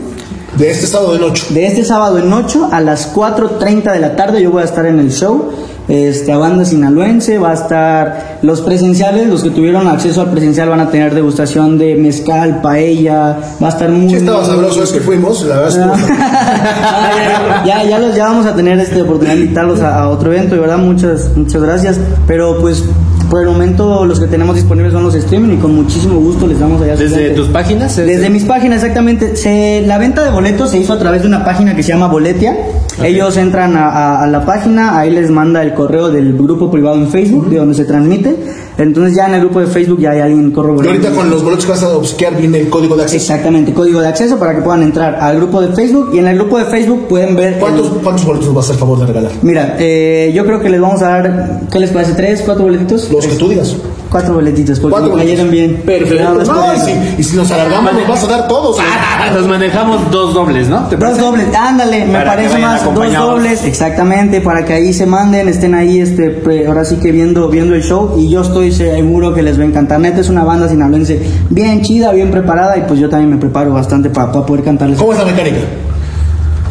[0.58, 1.54] De este estado de noche.
[1.54, 4.86] De este sábado en 8 a las 4.30 de la tarde yo voy a estar
[4.88, 5.52] en el show.
[5.94, 10.70] Este, a banda sinaloense, va a estar los presenciales, los que tuvieron acceso al presencial
[10.70, 14.08] van a tener degustación de mezcal, paella, va a estar muy...
[14.10, 15.94] Sí, estaba sabroso, es que fuimos, la verdad.
[17.66, 20.56] ya, ya, los, ya vamos a tener esta oportunidad de invitarlos a, a otro evento,
[20.56, 22.00] de verdad, muchas, muchas gracias.
[22.26, 22.84] Pero pues
[23.30, 26.60] por el momento los que tenemos disponibles son los streaming y con muchísimo gusto les
[26.60, 26.96] damos allá.
[26.96, 27.96] ¿Desde tus páginas?
[27.96, 29.36] Desde mis páginas, exactamente.
[29.36, 32.08] Se, la venta de boletos se hizo a través de una página que se llama
[32.08, 32.56] Boletia.
[33.04, 36.98] Ellos entran a, a- a la página, ahí les manda el correo del grupo privado
[36.98, 38.36] en Facebook, de donde se transmite.
[38.78, 41.44] Entonces ya en el grupo de Facebook ya hay alguien corre Y ahorita con los
[41.44, 43.18] boletos que vas a obsequiar viene el código de acceso.
[43.22, 46.38] Exactamente, código de acceso para que puedan entrar al grupo de Facebook y en el
[46.38, 47.54] grupo de Facebook pueden ver...
[47.54, 49.32] el- ¿Cuántos, ¿Cuántos boletos vas a hacer favor de regalar?
[49.42, 52.14] Mira, eh, yo creo que les vamos a dar, ¿qué les parece?
[52.14, 53.10] ¿Tres, cuatro boletitos?
[53.12, 53.76] Los que tú digas.
[54.12, 55.84] Cuatro boletitos, porque Cuatro me cayeron bien.
[55.86, 56.44] Perfecto.
[56.44, 58.76] No, y, si, y si nos alargamos, nos vas a dar todos.
[58.76, 59.34] güey.
[59.34, 60.82] Nos manejamos dos dobles, ¿no?
[60.90, 65.48] ¿Te Dos dobles, ándale, me parece más, dos dobles, exactamente, para que ahí se manden,
[65.48, 69.44] estén ahí, este, ahora sí que viendo, viendo el show, y yo estoy seguro que
[69.44, 70.02] les va a encantar.
[70.02, 73.72] Neta es una banda sinaloense bien chida, bien preparada, y pues yo también me preparo
[73.72, 75.00] bastante para poder cantarles.
[75.00, 75.58] ¿Cómo es la mecánica?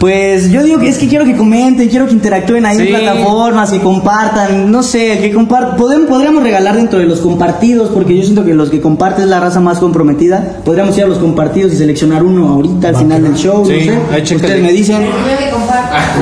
[0.01, 2.83] Pues yo digo que es que quiero que comenten, quiero que interactúen ahí Sí.
[2.89, 5.77] en plataformas, que compartan, no sé, que compartan.
[6.07, 9.41] Podríamos regalar dentro de los compartidos, porque yo siento que los que comparten es la
[9.41, 10.57] raza más comprometida.
[10.65, 14.17] Podríamos ir a los compartidos y seleccionar uno ahorita al final del show, Sí, no
[14.27, 14.35] sé.
[14.37, 15.03] Ustedes me dicen,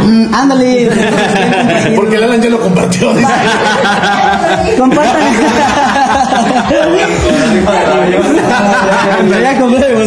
[0.05, 0.91] "Mm, ándale,
[1.95, 3.15] Porque el Alan ya lo compartió.
[3.15, 3.27] dice.
[4.77, 5.23] compartan.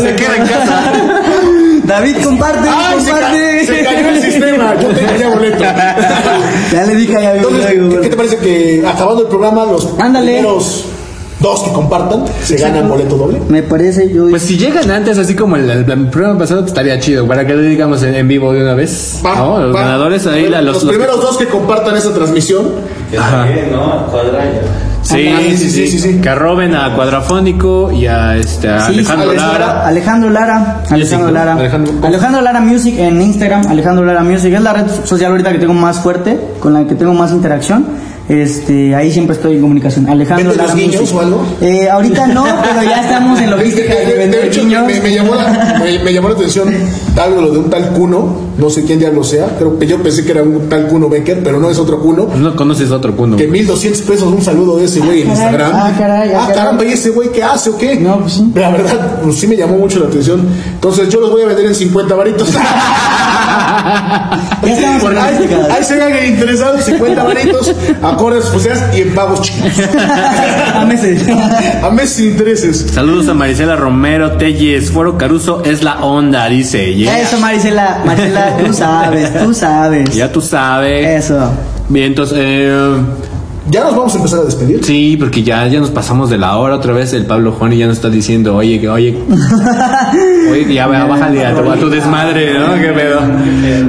[0.01, 0.82] Se queda en casa.
[1.91, 3.65] David, comparte, ¡Ay, se, ca- comparte.
[3.65, 4.75] se cayó el sistema!
[4.81, 5.63] Yo tengo ya boleto.
[6.73, 10.33] Ya le dije a Entonces, ¿qué, qué te parece que acabando el programa, los Ándale.
[10.37, 10.85] primeros
[11.39, 13.41] dos que compartan se ganan boleto doble?
[13.49, 14.29] Me parece, yo.
[14.29, 17.27] Pues si llegan antes, así como el, el- el programa pasado, estaría chido.
[17.27, 19.19] Para que lo digamos en, en vivo de una vez.
[19.23, 19.59] ¿no?
[19.59, 22.67] Los ganadores ahí, la- los, los, los- primeros dos que compartan esa transmisión.
[23.17, 23.47] Ajá.
[23.71, 24.07] ¿no?
[24.07, 24.45] Cuadra.
[25.01, 26.21] Sí, Ah, sí, sí, sí, sí.
[26.21, 29.87] Que arroben a Cuadrafónico y a, este, a Sí, Alejandro Alejandro Lara.
[29.87, 31.31] Alejandro Lara, Alejandro.
[31.31, 35.51] Lara, Alejandro- Alejandro, Lara Music en Instagram, Alejandro Lara Music es la red social ahorita
[35.51, 37.85] que tengo más fuerte, con la que tengo más interacción.
[38.30, 40.07] Este, ahí siempre estoy en comunicación.
[40.07, 41.43] Alejandro ¿Vende los guiños o algo?
[41.59, 44.86] Eh, ahorita no, pero ya estamos en logística de, De, de vender hecho, guiños.
[44.88, 46.74] me, me llamó la, me, me llamó la atención
[47.22, 50.24] algo lo de un tal Cuno, no sé quién diablo sea, creo que yo pensé
[50.24, 52.28] que era un tal Cuno Becker, pero no es otro Cuno.
[52.36, 53.36] No conoces otro punto.
[53.38, 55.72] Que 1200 pesos un saludo de ese güey en caray, Instagram.
[55.74, 56.55] ah, caray, ah, caray.
[56.55, 57.95] caramba, ¿y ese güey qué hace o qué?
[57.99, 58.51] No, pues sí.
[58.55, 60.47] La verdad, pues sí me llamó mucho la atención.
[60.74, 62.49] Entonces yo los voy a vender en 50 varitos.
[64.63, 67.74] Ya estamos en ahí se hagan interesados, 50 varitos,
[68.12, 69.72] acordes sociales y en pagos chicos.
[70.76, 71.28] A meses.
[71.84, 72.88] A meses sin intereses.
[72.93, 74.91] Saludos a Marisela Romero Telles.
[74.91, 76.93] Foro Caruso es la onda, dice.
[76.93, 77.20] Yeah.
[77.20, 80.16] Eso, Marisela, Marisela, tú sabes, tú sabes.
[80.16, 81.26] Ya tú sabes.
[81.26, 81.51] Eso.
[81.89, 82.95] Bien, entonces, eh,
[83.72, 84.84] Ya nos vamos a empezar a despedir.
[84.84, 87.13] sí, porque ya, ya nos pasamos de la hora otra vez.
[87.13, 89.17] El Pablo Juan ya nos está diciendo, oye, que oye,
[90.51, 92.74] oye, ya bájale a tu, a tu desmadre, ¿no?
[92.76, 93.22] ¿Qué pedo?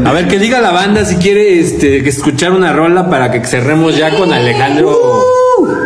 [0.09, 3.45] A ver, que diga la banda si quiere este, que escuchar una rola para que
[3.45, 4.97] cerremos ya con Alejandro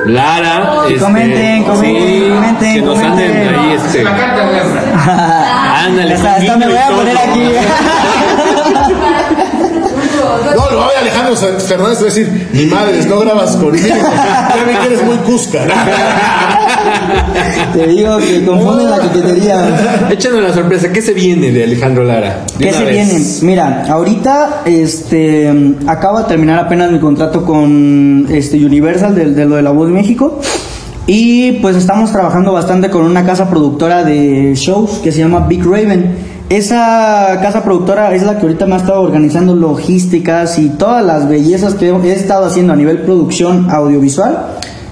[0.07, 0.83] Lara.
[0.89, 3.55] Que este, comenten, comenten, sí, comenten, Que nos anden comenten.
[3.55, 4.05] ahí, este.
[5.87, 7.41] Ándale, Esta, con esta me voy y a poner aquí.
[10.55, 13.87] No, lo va a ver Alejandro Fernández va a decir, mi madre, no grabas conmigo.
[14.57, 15.65] Ya vi que eres muy cusca.
[17.73, 20.09] Te digo que confunden la coquetería.
[20.11, 22.45] Échanos la sorpresa, ¿qué se viene de Alejandro Lara?
[22.59, 22.93] De ¿Qué se vez.
[22.95, 23.25] viene?
[23.43, 25.53] Mira, ahorita este
[25.87, 29.91] acabo de terminar apenas mi contrato con este Universal de, de lo de la Voz
[29.91, 30.41] México.
[31.09, 35.65] Y pues estamos trabajando bastante con una casa productora de shows que se llama Big
[35.65, 36.36] Raven.
[36.49, 41.29] Esa casa productora es la que ahorita me ha estado organizando logísticas y todas las
[41.29, 44.47] bellezas que he estado haciendo a nivel producción audiovisual.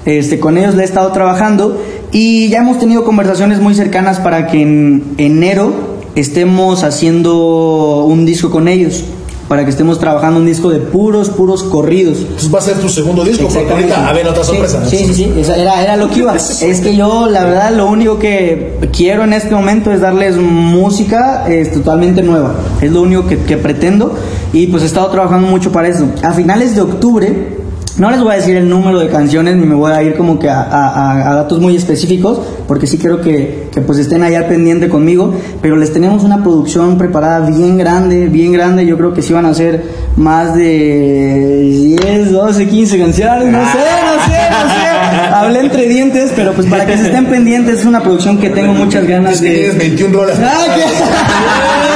[0.04, 1.80] Este, con ellos le he estado trabajando
[2.10, 5.72] y ya hemos tenido conversaciones muy cercanas para que en enero
[6.16, 9.04] estemos haciendo un disco con ellos.
[9.48, 12.18] Para que estemos trabajando un disco de puros, puros corridos.
[12.18, 14.84] Entonces va a ser tu segundo disco, porque ahorita, a ver, otra Sí, sorpresa.
[14.86, 16.34] Sí, sí, sí, esa era, era lo que iba.
[16.62, 21.44] Es que yo, la verdad, lo único que quiero en este momento es darles música
[21.48, 22.54] eh, totalmente nueva.
[22.80, 24.14] Es lo único que, que pretendo.
[24.52, 26.06] Y pues he estado trabajando mucho para eso.
[26.22, 27.63] A finales de octubre
[27.96, 30.36] No les voy a decir el número de canciones ni me voy a ir como
[30.40, 34.34] que a, a- a datos muy específicos, porque sí quiero que, que, pues estén ahí
[34.34, 35.32] al pendiente conmigo,
[35.62, 39.46] pero les tenemos una producción preparada bien grande, bien grande, yo creo que sí van
[39.46, 39.84] a ser
[40.16, 45.34] más de 10, 12, 15 canciones, no sé, no sé, no sé.
[45.34, 48.72] Hablé entre dientes, pero pues para que se estén pendientes es una producción que tengo
[48.72, 49.50] muchas ganas de...
[49.50, 50.38] tienes 21 rolas.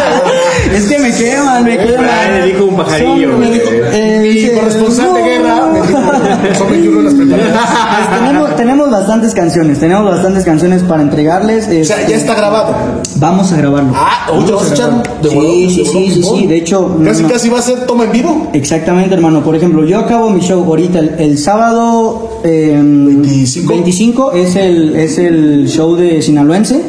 [0.75, 2.07] Es que me queman, me queman.
[2.41, 3.81] me dijo un pajarillo, Son- me dijo- güey.
[3.93, 5.99] eh, Mi dice, corresponsal de guerra me dijo,
[6.59, 7.69] son 21 rolas preparadas.
[8.09, 11.65] Pues tenemos, tenemos bastantes canciones, tenemos bastantes canciones para entregarles.
[11.67, 12.75] O sea, este, ya está grabado.
[13.17, 13.93] Vamos a grabarlo.
[13.95, 17.25] Ah, ¿hoy te vas a echar de Sí, sí, ¿De sí, sí, de hecho, Casi,
[17.25, 18.51] casi va a ser toma en vivo.
[18.53, 19.43] Exactamente, hermano.
[19.43, 23.73] Por ejemplo, yo acabo mi show ahorita el, sábado eh, 25.
[23.73, 26.83] 25 es el, es el show de Sinaloense.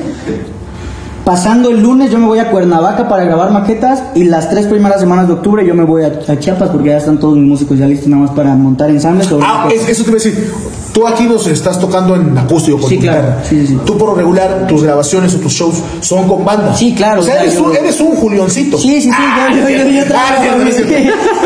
[1.34, 5.00] Pasando el lunes yo me voy a Cuernavaca para grabar maquetas y las tres primeras
[5.00, 7.78] semanas de octubre yo me voy a, a Chiapas porque ya están todos mis músicos
[7.78, 9.30] ya listos nada más para montar ensambles.
[9.40, 10.52] Ah, es- eso te iba a decir.
[10.92, 13.22] Tú aquí nos estás tocando en acústico con Sí, tu claro.
[13.22, 13.44] guitarra.
[13.48, 13.80] Sí, sí, sí.
[13.86, 16.74] Tú por lo regular, tus grabaciones o tus shows son con banda.
[16.76, 18.78] Sí, claro, O sea, eres, yo- un, eres un Julioncito.
[18.80, 19.18] Sí, sí, sí,
[19.56, 20.84] yo, yo, yo, yo Ah, sí, sí.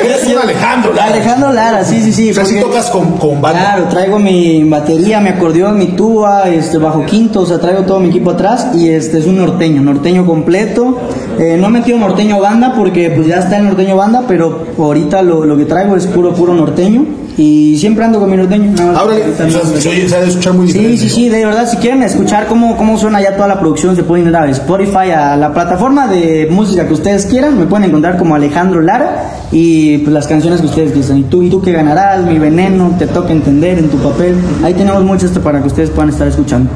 [0.02, 1.14] Eres un Alejandro Lara.
[1.14, 2.32] Alejandro Lara, sí, sí, sí.
[2.32, 3.60] O sea, sí tocas con, con banda.
[3.60, 8.00] Claro, traigo mi batería, mi acordeón, mi tuba, este bajo quinto, o sea, traigo todo
[8.00, 11.00] mi equipo atrás y este es un norteño, norteño completo.
[11.40, 15.22] Eh, no he metido norteño banda porque pues ya está el norteño banda, pero ahorita
[15.24, 17.06] lo, lo que traigo es puro, puro norteño
[17.36, 18.72] y siempre ando con mi norteño.
[18.72, 22.46] más Ahora, no- se ha escuchar muy Sí, sí, sí, de verdad, si quieren escuchar
[22.48, 26.06] cómo, cómo suena ya toda la producción, se pueden ir a Spotify, a la plataforma
[26.08, 30.62] de música que ustedes quieran, me pueden encontrar como Alejandro Lara y pues las canciones
[30.62, 31.18] que ustedes quieran.
[31.18, 34.36] Y tú, y tú que ganarás, mi veneno, te toca entender en tu papel.
[34.64, 36.70] Ahí tenemos mucho esto para que ustedes puedan estar escuchando.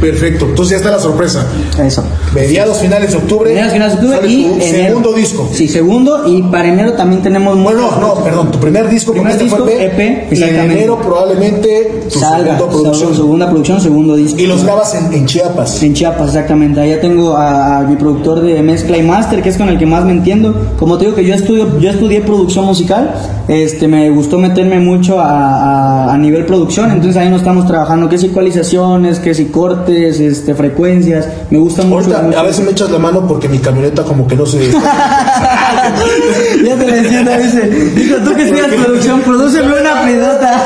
[0.00, 0.46] Perfecto.
[0.46, 1.46] Entonces ya está la sorpresa.
[1.82, 2.02] Eso.
[2.34, 3.50] Mediados finales de octubre.
[3.50, 4.86] Mediados finales de octubre y tu enero.
[4.88, 5.48] segundo disco.
[5.52, 9.32] Sí, segundo y para enero también tenemos Bueno, no, no, perdón, tu primer disco, Primer
[9.32, 13.14] este fue disco, EP, y en enero probablemente tu salga, segunda producción.
[13.14, 14.38] segunda producción, segundo disco.
[14.38, 15.82] Y los grabas en, en Chiapas.
[15.82, 16.80] En Chiapas, exactamente.
[16.80, 19.86] Allá tengo a, a mi productor de mezcla y master, que es con el que
[19.86, 20.54] más me entiendo.
[20.78, 23.14] Como te digo que yo estudio, yo estudié producción musical,
[23.48, 28.08] este, me gustó meterme mucho a, a- a nivel producción, entonces ahí nos estamos trabajando,
[28.08, 31.28] que si ecualizaciones, que si cortes, este, frecuencias.
[31.50, 31.96] Me gusta mucho.
[32.06, 32.38] Ahorita mucho.
[32.38, 34.70] a veces me echas la mano porque mi camioneta como que no se...
[36.64, 37.60] ya te lo entiendo, dice.
[37.94, 40.64] Dijo, tú que estudias producción, prodúceme una pedota.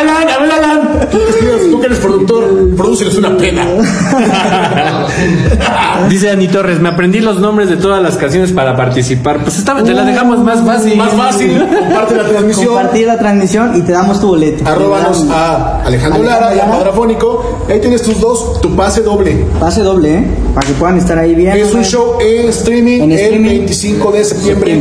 [0.00, 0.80] Alan, Alan, Alan.
[1.10, 1.98] Tú que estudias- tú que eres
[2.80, 3.66] prodúceles una pena.
[6.08, 9.42] Dice Ani Torres, me aprendí los nombres de todas las canciones para participar.
[9.42, 10.96] Pues esta te la dejamos más fácil.
[10.96, 12.66] Más fácil, comparte la transmisión.
[12.66, 14.66] Compartir la transmisión y te damos tu boleto.
[14.66, 17.66] Arróbanos a Alejandro Lara y a Cuadrafónico.
[17.68, 19.44] Ahí tienes tus dos, tu pase doble.
[19.58, 20.24] Pase doble, ¿eh?
[20.54, 21.56] Para que puedan estar ahí bien.
[21.56, 23.48] Es un show en streaming En el streaming.
[23.48, 24.80] 25 de septiembre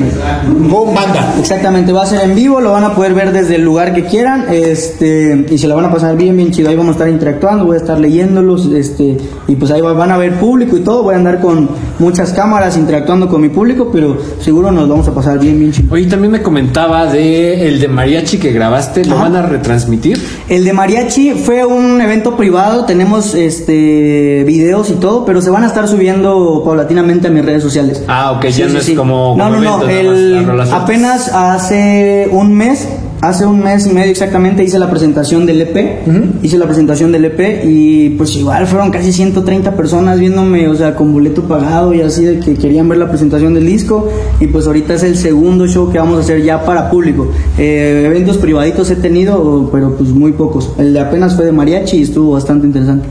[0.70, 1.36] con banda.
[1.40, 4.06] Exactamente, va a ser en vivo, lo van a poder ver desde el lugar que
[4.06, 6.70] quieran, este, y se la van a pasar bien, bien chido.
[6.70, 9.18] Ahí vamos a estar interactuando, voy a estar leyéndolos, este,
[9.48, 11.04] y pues ahí va- van a ver público y todo.
[11.04, 15.14] Voy a andar con muchas cámaras interactuando con mi público, pero seguro nos vamos a
[15.14, 15.94] pasar bien, bien chido.
[15.94, 19.24] Oye, también me comentaba de el de mariachi que grabaste, ¿lo Ajá.
[19.24, 20.22] van a retransmitir?
[20.50, 25.64] El de mariachi fue un evento privado, tenemos este videos y todo, pero se van
[25.64, 28.04] a estar subiendo paulatinamente a mis redes sociales.
[28.08, 32.88] Ah, ok, ya no es como- No, como no, no, el- apenas hace un mes,
[33.22, 36.08] hace un mes y medio exactamente hice la presentación del EP,
[36.42, 40.96] hice la presentación del EP y pues igual fueron casi 130 personas viéndome, o sea,
[40.96, 44.10] con boleto pagado y así de que querían ver la presentación del disco
[44.40, 47.32] y pues ahorita es el segundo show que vamos a hacer ya para público.
[47.58, 50.72] Eh, eventos privaditos he tenido, pero pues muy pocos.
[50.78, 53.08] El de apenas fue de mariachi y estuvo bastante interesante.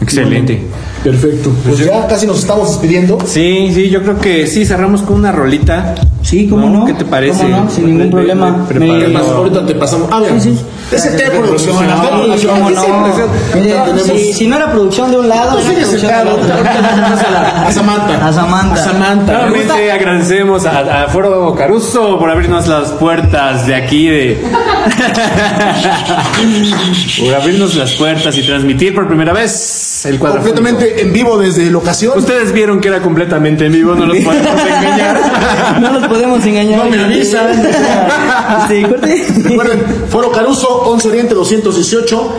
[0.00, 0.60] Excelente.
[1.04, 1.50] Perfecto.
[1.66, 3.18] Pues ya casi nos estamos despidiendo.
[3.24, 5.94] Sí, sí, yo creo que sí, cerramos con una rolita.
[6.32, 6.86] Sí, cómo no.
[6.86, 7.42] ¿Qué te parece?
[7.42, 7.70] ¿Cómo no?
[7.70, 8.66] Sin ningún problema.
[8.74, 10.08] Me- ahorita te pasamos.
[10.10, 10.22] Ah.
[10.38, 10.58] Sí, sí.
[10.90, 11.76] Ese té de producción.
[11.76, 13.98] Cómo no.
[13.98, 16.54] si, si no era producción de un lado, Tú era producción del otro.
[17.66, 18.26] a Samantha.
[18.26, 18.72] A Samantha.
[18.72, 19.32] A Samantha.
[19.34, 24.42] Nuevamente agradecemos a, a Foro Caruso por abrirnos las puertas de aquí de
[27.20, 30.42] por abrirnos las puertas y transmitir por primera vez el cuadro.
[30.42, 32.18] Completamente en vivo desde locación.
[32.18, 35.78] Ustedes vieron que era completamente en vivo, no los podemos engañar.
[35.80, 36.84] No los podemos engañar.
[36.84, 37.62] No me avisan.
[38.68, 38.82] Sí.
[39.42, 42.32] Recuerden, Foro Caruso, 11 Oriente 218.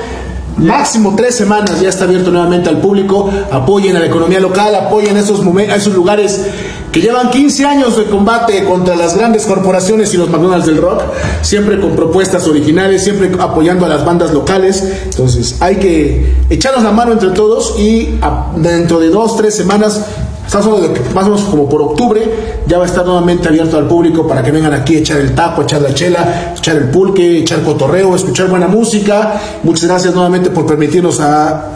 [0.58, 3.30] Máximo tres semanas ya está abierto nuevamente al público.
[3.52, 6.46] Apoyen a la economía local, apoyen esos, momen- a esos lugares
[6.94, 11.02] que llevan 15 años de combate contra las grandes corporaciones y los McDonald's del rock,
[11.42, 14.84] siempre con propuestas originales, siempre apoyando a las bandas locales.
[15.06, 18.20] Entonces hay que echarnos la mano entre todos y
[18.58, 20.06] dentro de dos, tres semanas
[20.54, 22.22] más o menos como por octubre
[22.68, 25.34] ya va a estar nuevamente abierto al público para que vengan aquí a echar el
[25.34, 29.40] taco, echar la chela, echar el pulque, echar cotorreo, escuchar buena música.
[29.64, 31.20] Muchas gracias nuevamente por permitirnos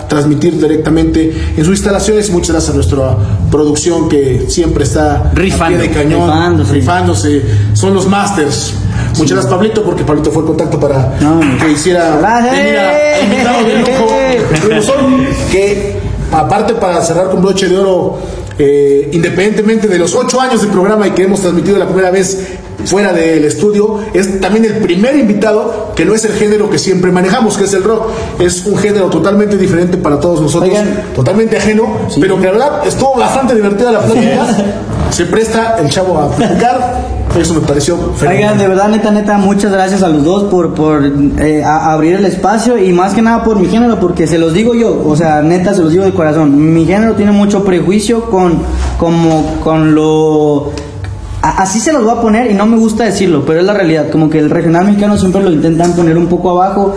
[0.08, 3.18] transmitir directamente en sus instalaciones muchas gracias a nuestra
[3.52, 7.44] producción que siempre está rifando, de cañón, rifándose.
[7.74, 8.74] Son los masters.
[9.18, 11.18] Muchas gracias Pablito porque Pablito fue el contacto para
[11.60, 12.16] que hiciera
[12.52, 14.96] venir a, invitado de lujo.
[15.52, 16.00] Que
[16.32, 18.20] aparte para cerrar con broche de oro
[18.60, 22.58] eh, independientemente de los ocho años de programa y que hemos transmitido la primera vez
[22.86, 27.12] fuera del estudio, es también el primer invitado que no es el género que siempre
[27.12, 28.10] manejamos, que es el rock.
[28.40, 30.76] Es un género totalmente diferente para todos nosotros,
[31.16, 34.48] totalmente ajeno, pero que la verdad estuvo bastante divertida la plática.
[35.10, 37.18] Se presta el chavo a platicar.
[37.38, 37.98] Eso me pareció
[38.28, 41.04] Oigan, de verdad, neta, neta, muchas gracias a los dos por, por
[41.40, 44.74] eh, abrir el espacio y más que nada por mi género, porque se los digo
[44.74, 46.74] yo, o sea, neta, se los digo de corazón.
[46.74, 48.60] Mi género tiene mucho prejuicio con,
[48.98, 50.72] como, con lo
[51.42, 54.10] así se los voy a poner y no me gusta decirlo, pero es la realidad.
[54.12, 56.96] Como que el regional mexicano siempre lo intentan poner un poco abajo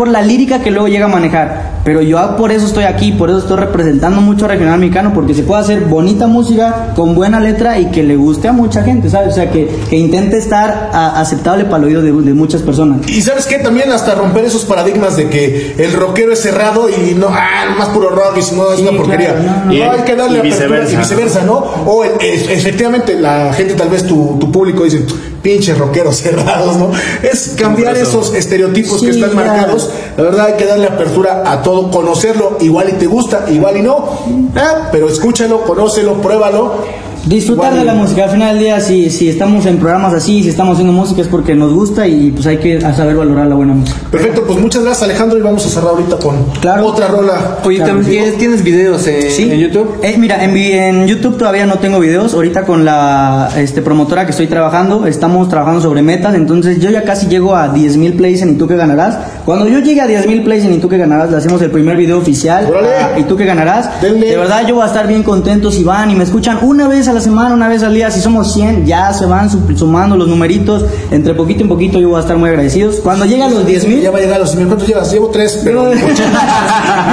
[0.00, 1.72] por la lírica que luego llega a manejar.
[1.84, 5.34] Pero yo por eso estoy aquí, por eso estoy representando mucho a Regional Mexicano, porque
[5.34, 9.10] se puede hacer bonita música con buena letra y que le guste a mucha gente,
[9.10, 9.28] ¿sabes?
[9.28, 13.06] O sea, que, que intente estar aceptable para el oído de, muchas personas.
[13.10, 17.12] Y sabes qué, también hasta romper esos paradigmas de que el rockero es cerrado y
[17.12, 19.34] no, ah, más puro rock y si no es una porquería.
[19.66, 20.94] No, hay que darle y viceversa.
[20.94, 21.58] y viceversa, ¿no?
[21.58, 25.04] O efectivamente la gente, tal vez tu, tu público dice,
[25.42, 26.90] pinches rockeros cerrados, ¿no?
[27.22, 29.90] Es cambiar esos estereotipos que están marcados.
[30.16, 33.82] La verdad hay que darle apertura a todo, conocerlo, igual y te gusta, igual y
[33.82, 34.18] no,
[34.54, 34.88] ¿eh?
[34.92, 38.24] pero escúchalo, conócelo, pruébalo Disfrutar de la música.
[38.24, 41.28] Al final del día, si, si estamos en programas así, si estamos haciendo música es
[41.28, 43.98] porque nos gusta y pues hay que saber valorar la buena música.
[44.10, 46.36] Perfecto, pues muchas gracias Alejandro y vamos a cerrar ahorita con
[46.82, 47.58] otra rola.
[47.64, 50.00] Oye, ¿también ¿tienes, videos en YouTube?
[50.02, 52.34] Eh, mira, en, en, YouTube todavía no tengo videos.
[52.34, 56.34] Ahorita con la este, promotora que estoy trabajando, estamos trabajando sobre metas.
[56.34, 59.18] Entonces yo ya casi llego a 10 mil plays en Y tú que ganarás.
[59.44, 61.70] Cuando yo llegue a 10 mil plays en Y tú que ganarás, le hacemos el
[61.70, 62.70] primer video oficial.
[63.16, 64.00] Y tú que ganarás.
[64.00, 67.08] De verdad yo voy a estar bien contento si van y me escuchan una vez
[67.08, 68.10] a la semana, una vez al día.
[68.10, 70.84] Si somos 100, ya se van sumando los numeritos.
[71.10, 72.96] Entre poquito en poquito yo voy a estar muy agradecidos.
[72.96, 74.00] Cuando lleguen los 10 mil.
[74.00, 75.12] Ya va a llegar a los 10 ¿Cuántos llevas?
[75.12, 75.84] Llevo 3, pero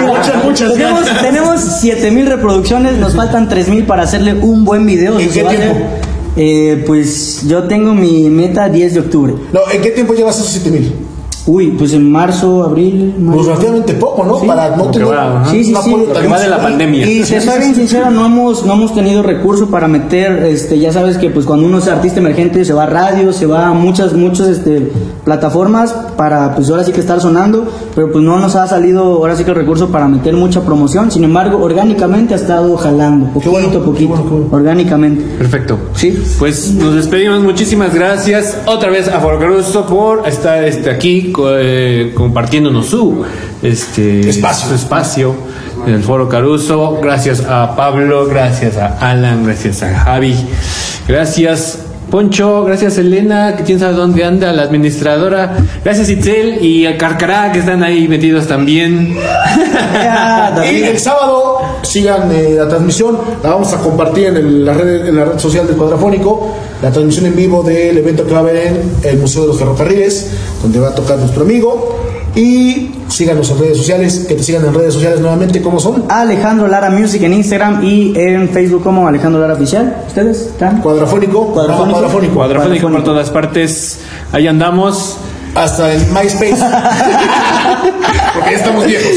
[0.08, 2.98] muchas, muchas, Tenemos, tenemos 7 mil reproducciones.
[2.98, 5.20] Nos faltan 3 mil para hacerle un buen video.
[5.20, 5.76] ¿En qué tiempo?
[6.36, 9.34] Eh, pues yo tengo mi meta 10 de octubre.
[9.52, 11.07] No, ¿en qué tiempo llevas esos 7 mil?
[11.48, 13.16] Uy, pues en marzo, abril.
[13.34, 14.38] Pues relativamente poco, ¿no?
[14.46, 15.08] Para no tener.
[15.50, 15.96] sí, sí, sí.
[15.96, 17.10] de la pandemia.
[17.10, 20.92] Y te soy bien sincero, no hemos, no hemos tenido recursos para meter, este, ya
[20.92, 23.74] sabes que pues cuando uno es artista emergente se va a radio, se va a
[23.74, 24.92] muchas, muchas este,
[25.24, 29.36] plataformas para pues ahora sí que estar sonando, pero pues no nos ha salido ahora
[29.38, 31.12] sí que el recurso para meter mucha promoción.
[31.12, 35.24] Sin embargo, orgánicamente ha estado jalando, poquito a poquito, orgánicamente.
[35.38, 35.78] Perfecto.
[35.94, 36.18] Sí.
[36.40, 42.88] Pues nos despedimos, muchísimas gracias otra vez a Caruso por estar este, aquí eh, compartiéndonos
[42.88, 43.24] su
[43.62, 44.76] este, espacio.
[44.76, 45.36] espacio
[45.86, 47.00] en el Foro Caruso.
[47.02, 50.36] Gracias a Pablo, gracias a Alan, gracias a Javi,
[51.08, 56.98] gracias Poncho, gracias Elena, que quién sabe dónde anda, la administradora, gracias Itzel y a
[56.98, 59.18] Carcará que están ahí metidos también.
[60.72, 65.16] y el sábado sigan eh, la transmisión, la vamos a compartir en, la red, en
[65.18, 68.68] la red social del Cuadrafónico, la transmisión en vivo del evento que va a haber
[68.68, 70.32] en el Museo de los Ferrocarriles,
[70.62, 71.97] donde va a tocar nuestro amigo.
[72.38, 76.06] Y síganos en redes sociales, que te sigan en redes sociales nuevamente, ¿cómo son?
[76.08, 80.04] Alejandro Lara Music en Instagram y en Facebook como Alejandro Lara Oficial.
[80.06, 80.82] ¿Ustedes están?
[80.82, 84.02] Cuadrafónico, cuadrafónico, cuadrafónico, por todas partes.
[84.32, 85.18] Ahí andamos.
[85.56, 86.58] Hasta en MySpace.
[88.36, 89.12] Porque ya estamos viejos.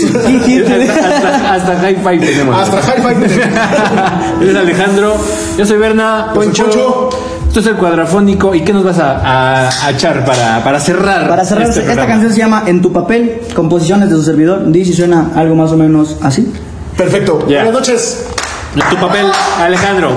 [0.88, 2.56] hasta, hasta, Hi-Fi tenemos.
[2.56, 4.56] Hasta Hi-Fi tenemos.
[4.56, 5.16] Alejandro.
[5.58, 6.30] Yo soy Berna.
[6.34, 7.09] Poncho.
[7.50, 8.54] Esto es el cuadrafónico.
[8.54, 11.28] ¿Y qué nos vas a, echar para, para, cerrar?
[11.28, 14.70] Para cerrar, este esta canción se llama En tu papel, composiciones de su servidor.
[14.70, 16.48] Dice y suena algo más o menos así.
[16.96, 17.40] Perfecto.
[17.40, 18.24] Buenas noches.
[18.76, 19.26] En tu papel,
[19.58, 20.12] Alejandro.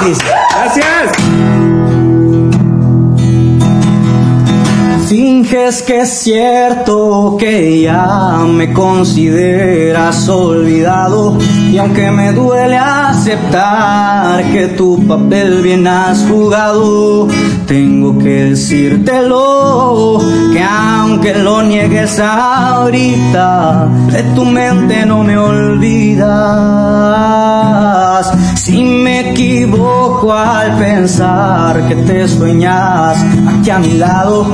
[0.00, 1.55] Gracias.
[5.08, 11.38] Finges que es cierto que ya me consideras olvidado
[11.70, 17.28] y aunque me duele aceptar que tu papel bien has jugado,
[17.68, 20.18] tengo que decírtelo
[20.52, 26.26] que aunque lo niegues ahorita, de tu mente no me olvidas.
[28.56, 33.16] Si me equivoco al pensar que te sueñas
[33.48, 34.46] aquí a mi lado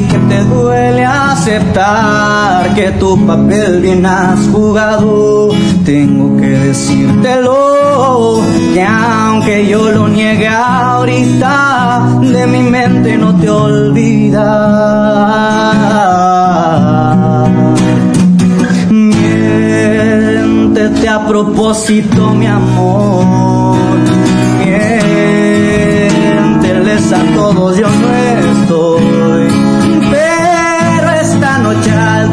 [0.00, 5.48] que te duele aceptar que tu papel bien has jugado.
[5.84, 8.42] Tengo que decírtelo
[8.74, 14.44] que aunque yo lo niegue ahorita, de mi mente no te olvidas.
[18.90, 20.28] Miéntete
[21.08, 23.76] a propósito, mi amor.
[26.36, 28.35] Miénteles a todos, yo no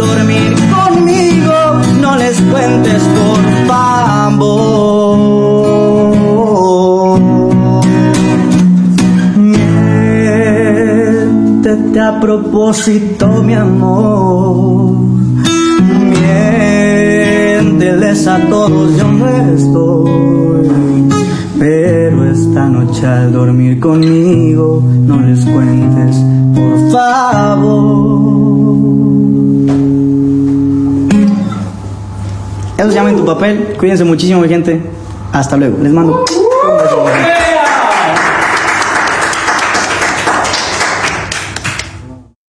[0.05, 1.53] dormir conmigo,
[2.01, 5.23] no les cuentes por favor.
[10.73, 14.93] Miéntete a propósito, mi amor.
[17.59, 20.69] Miénteles a todos, yo no estoy.
[21.59, 26.17] Pero esta noche al dormir conmigo, no les cuentes,
[32.77, 33.75] Eso se llama en tu papel.
[33.77, 34.81] Cuídense muchísimo, gente.
[35.31, 35.77] Hasta luego.
[35.81, 36.23] Les mando.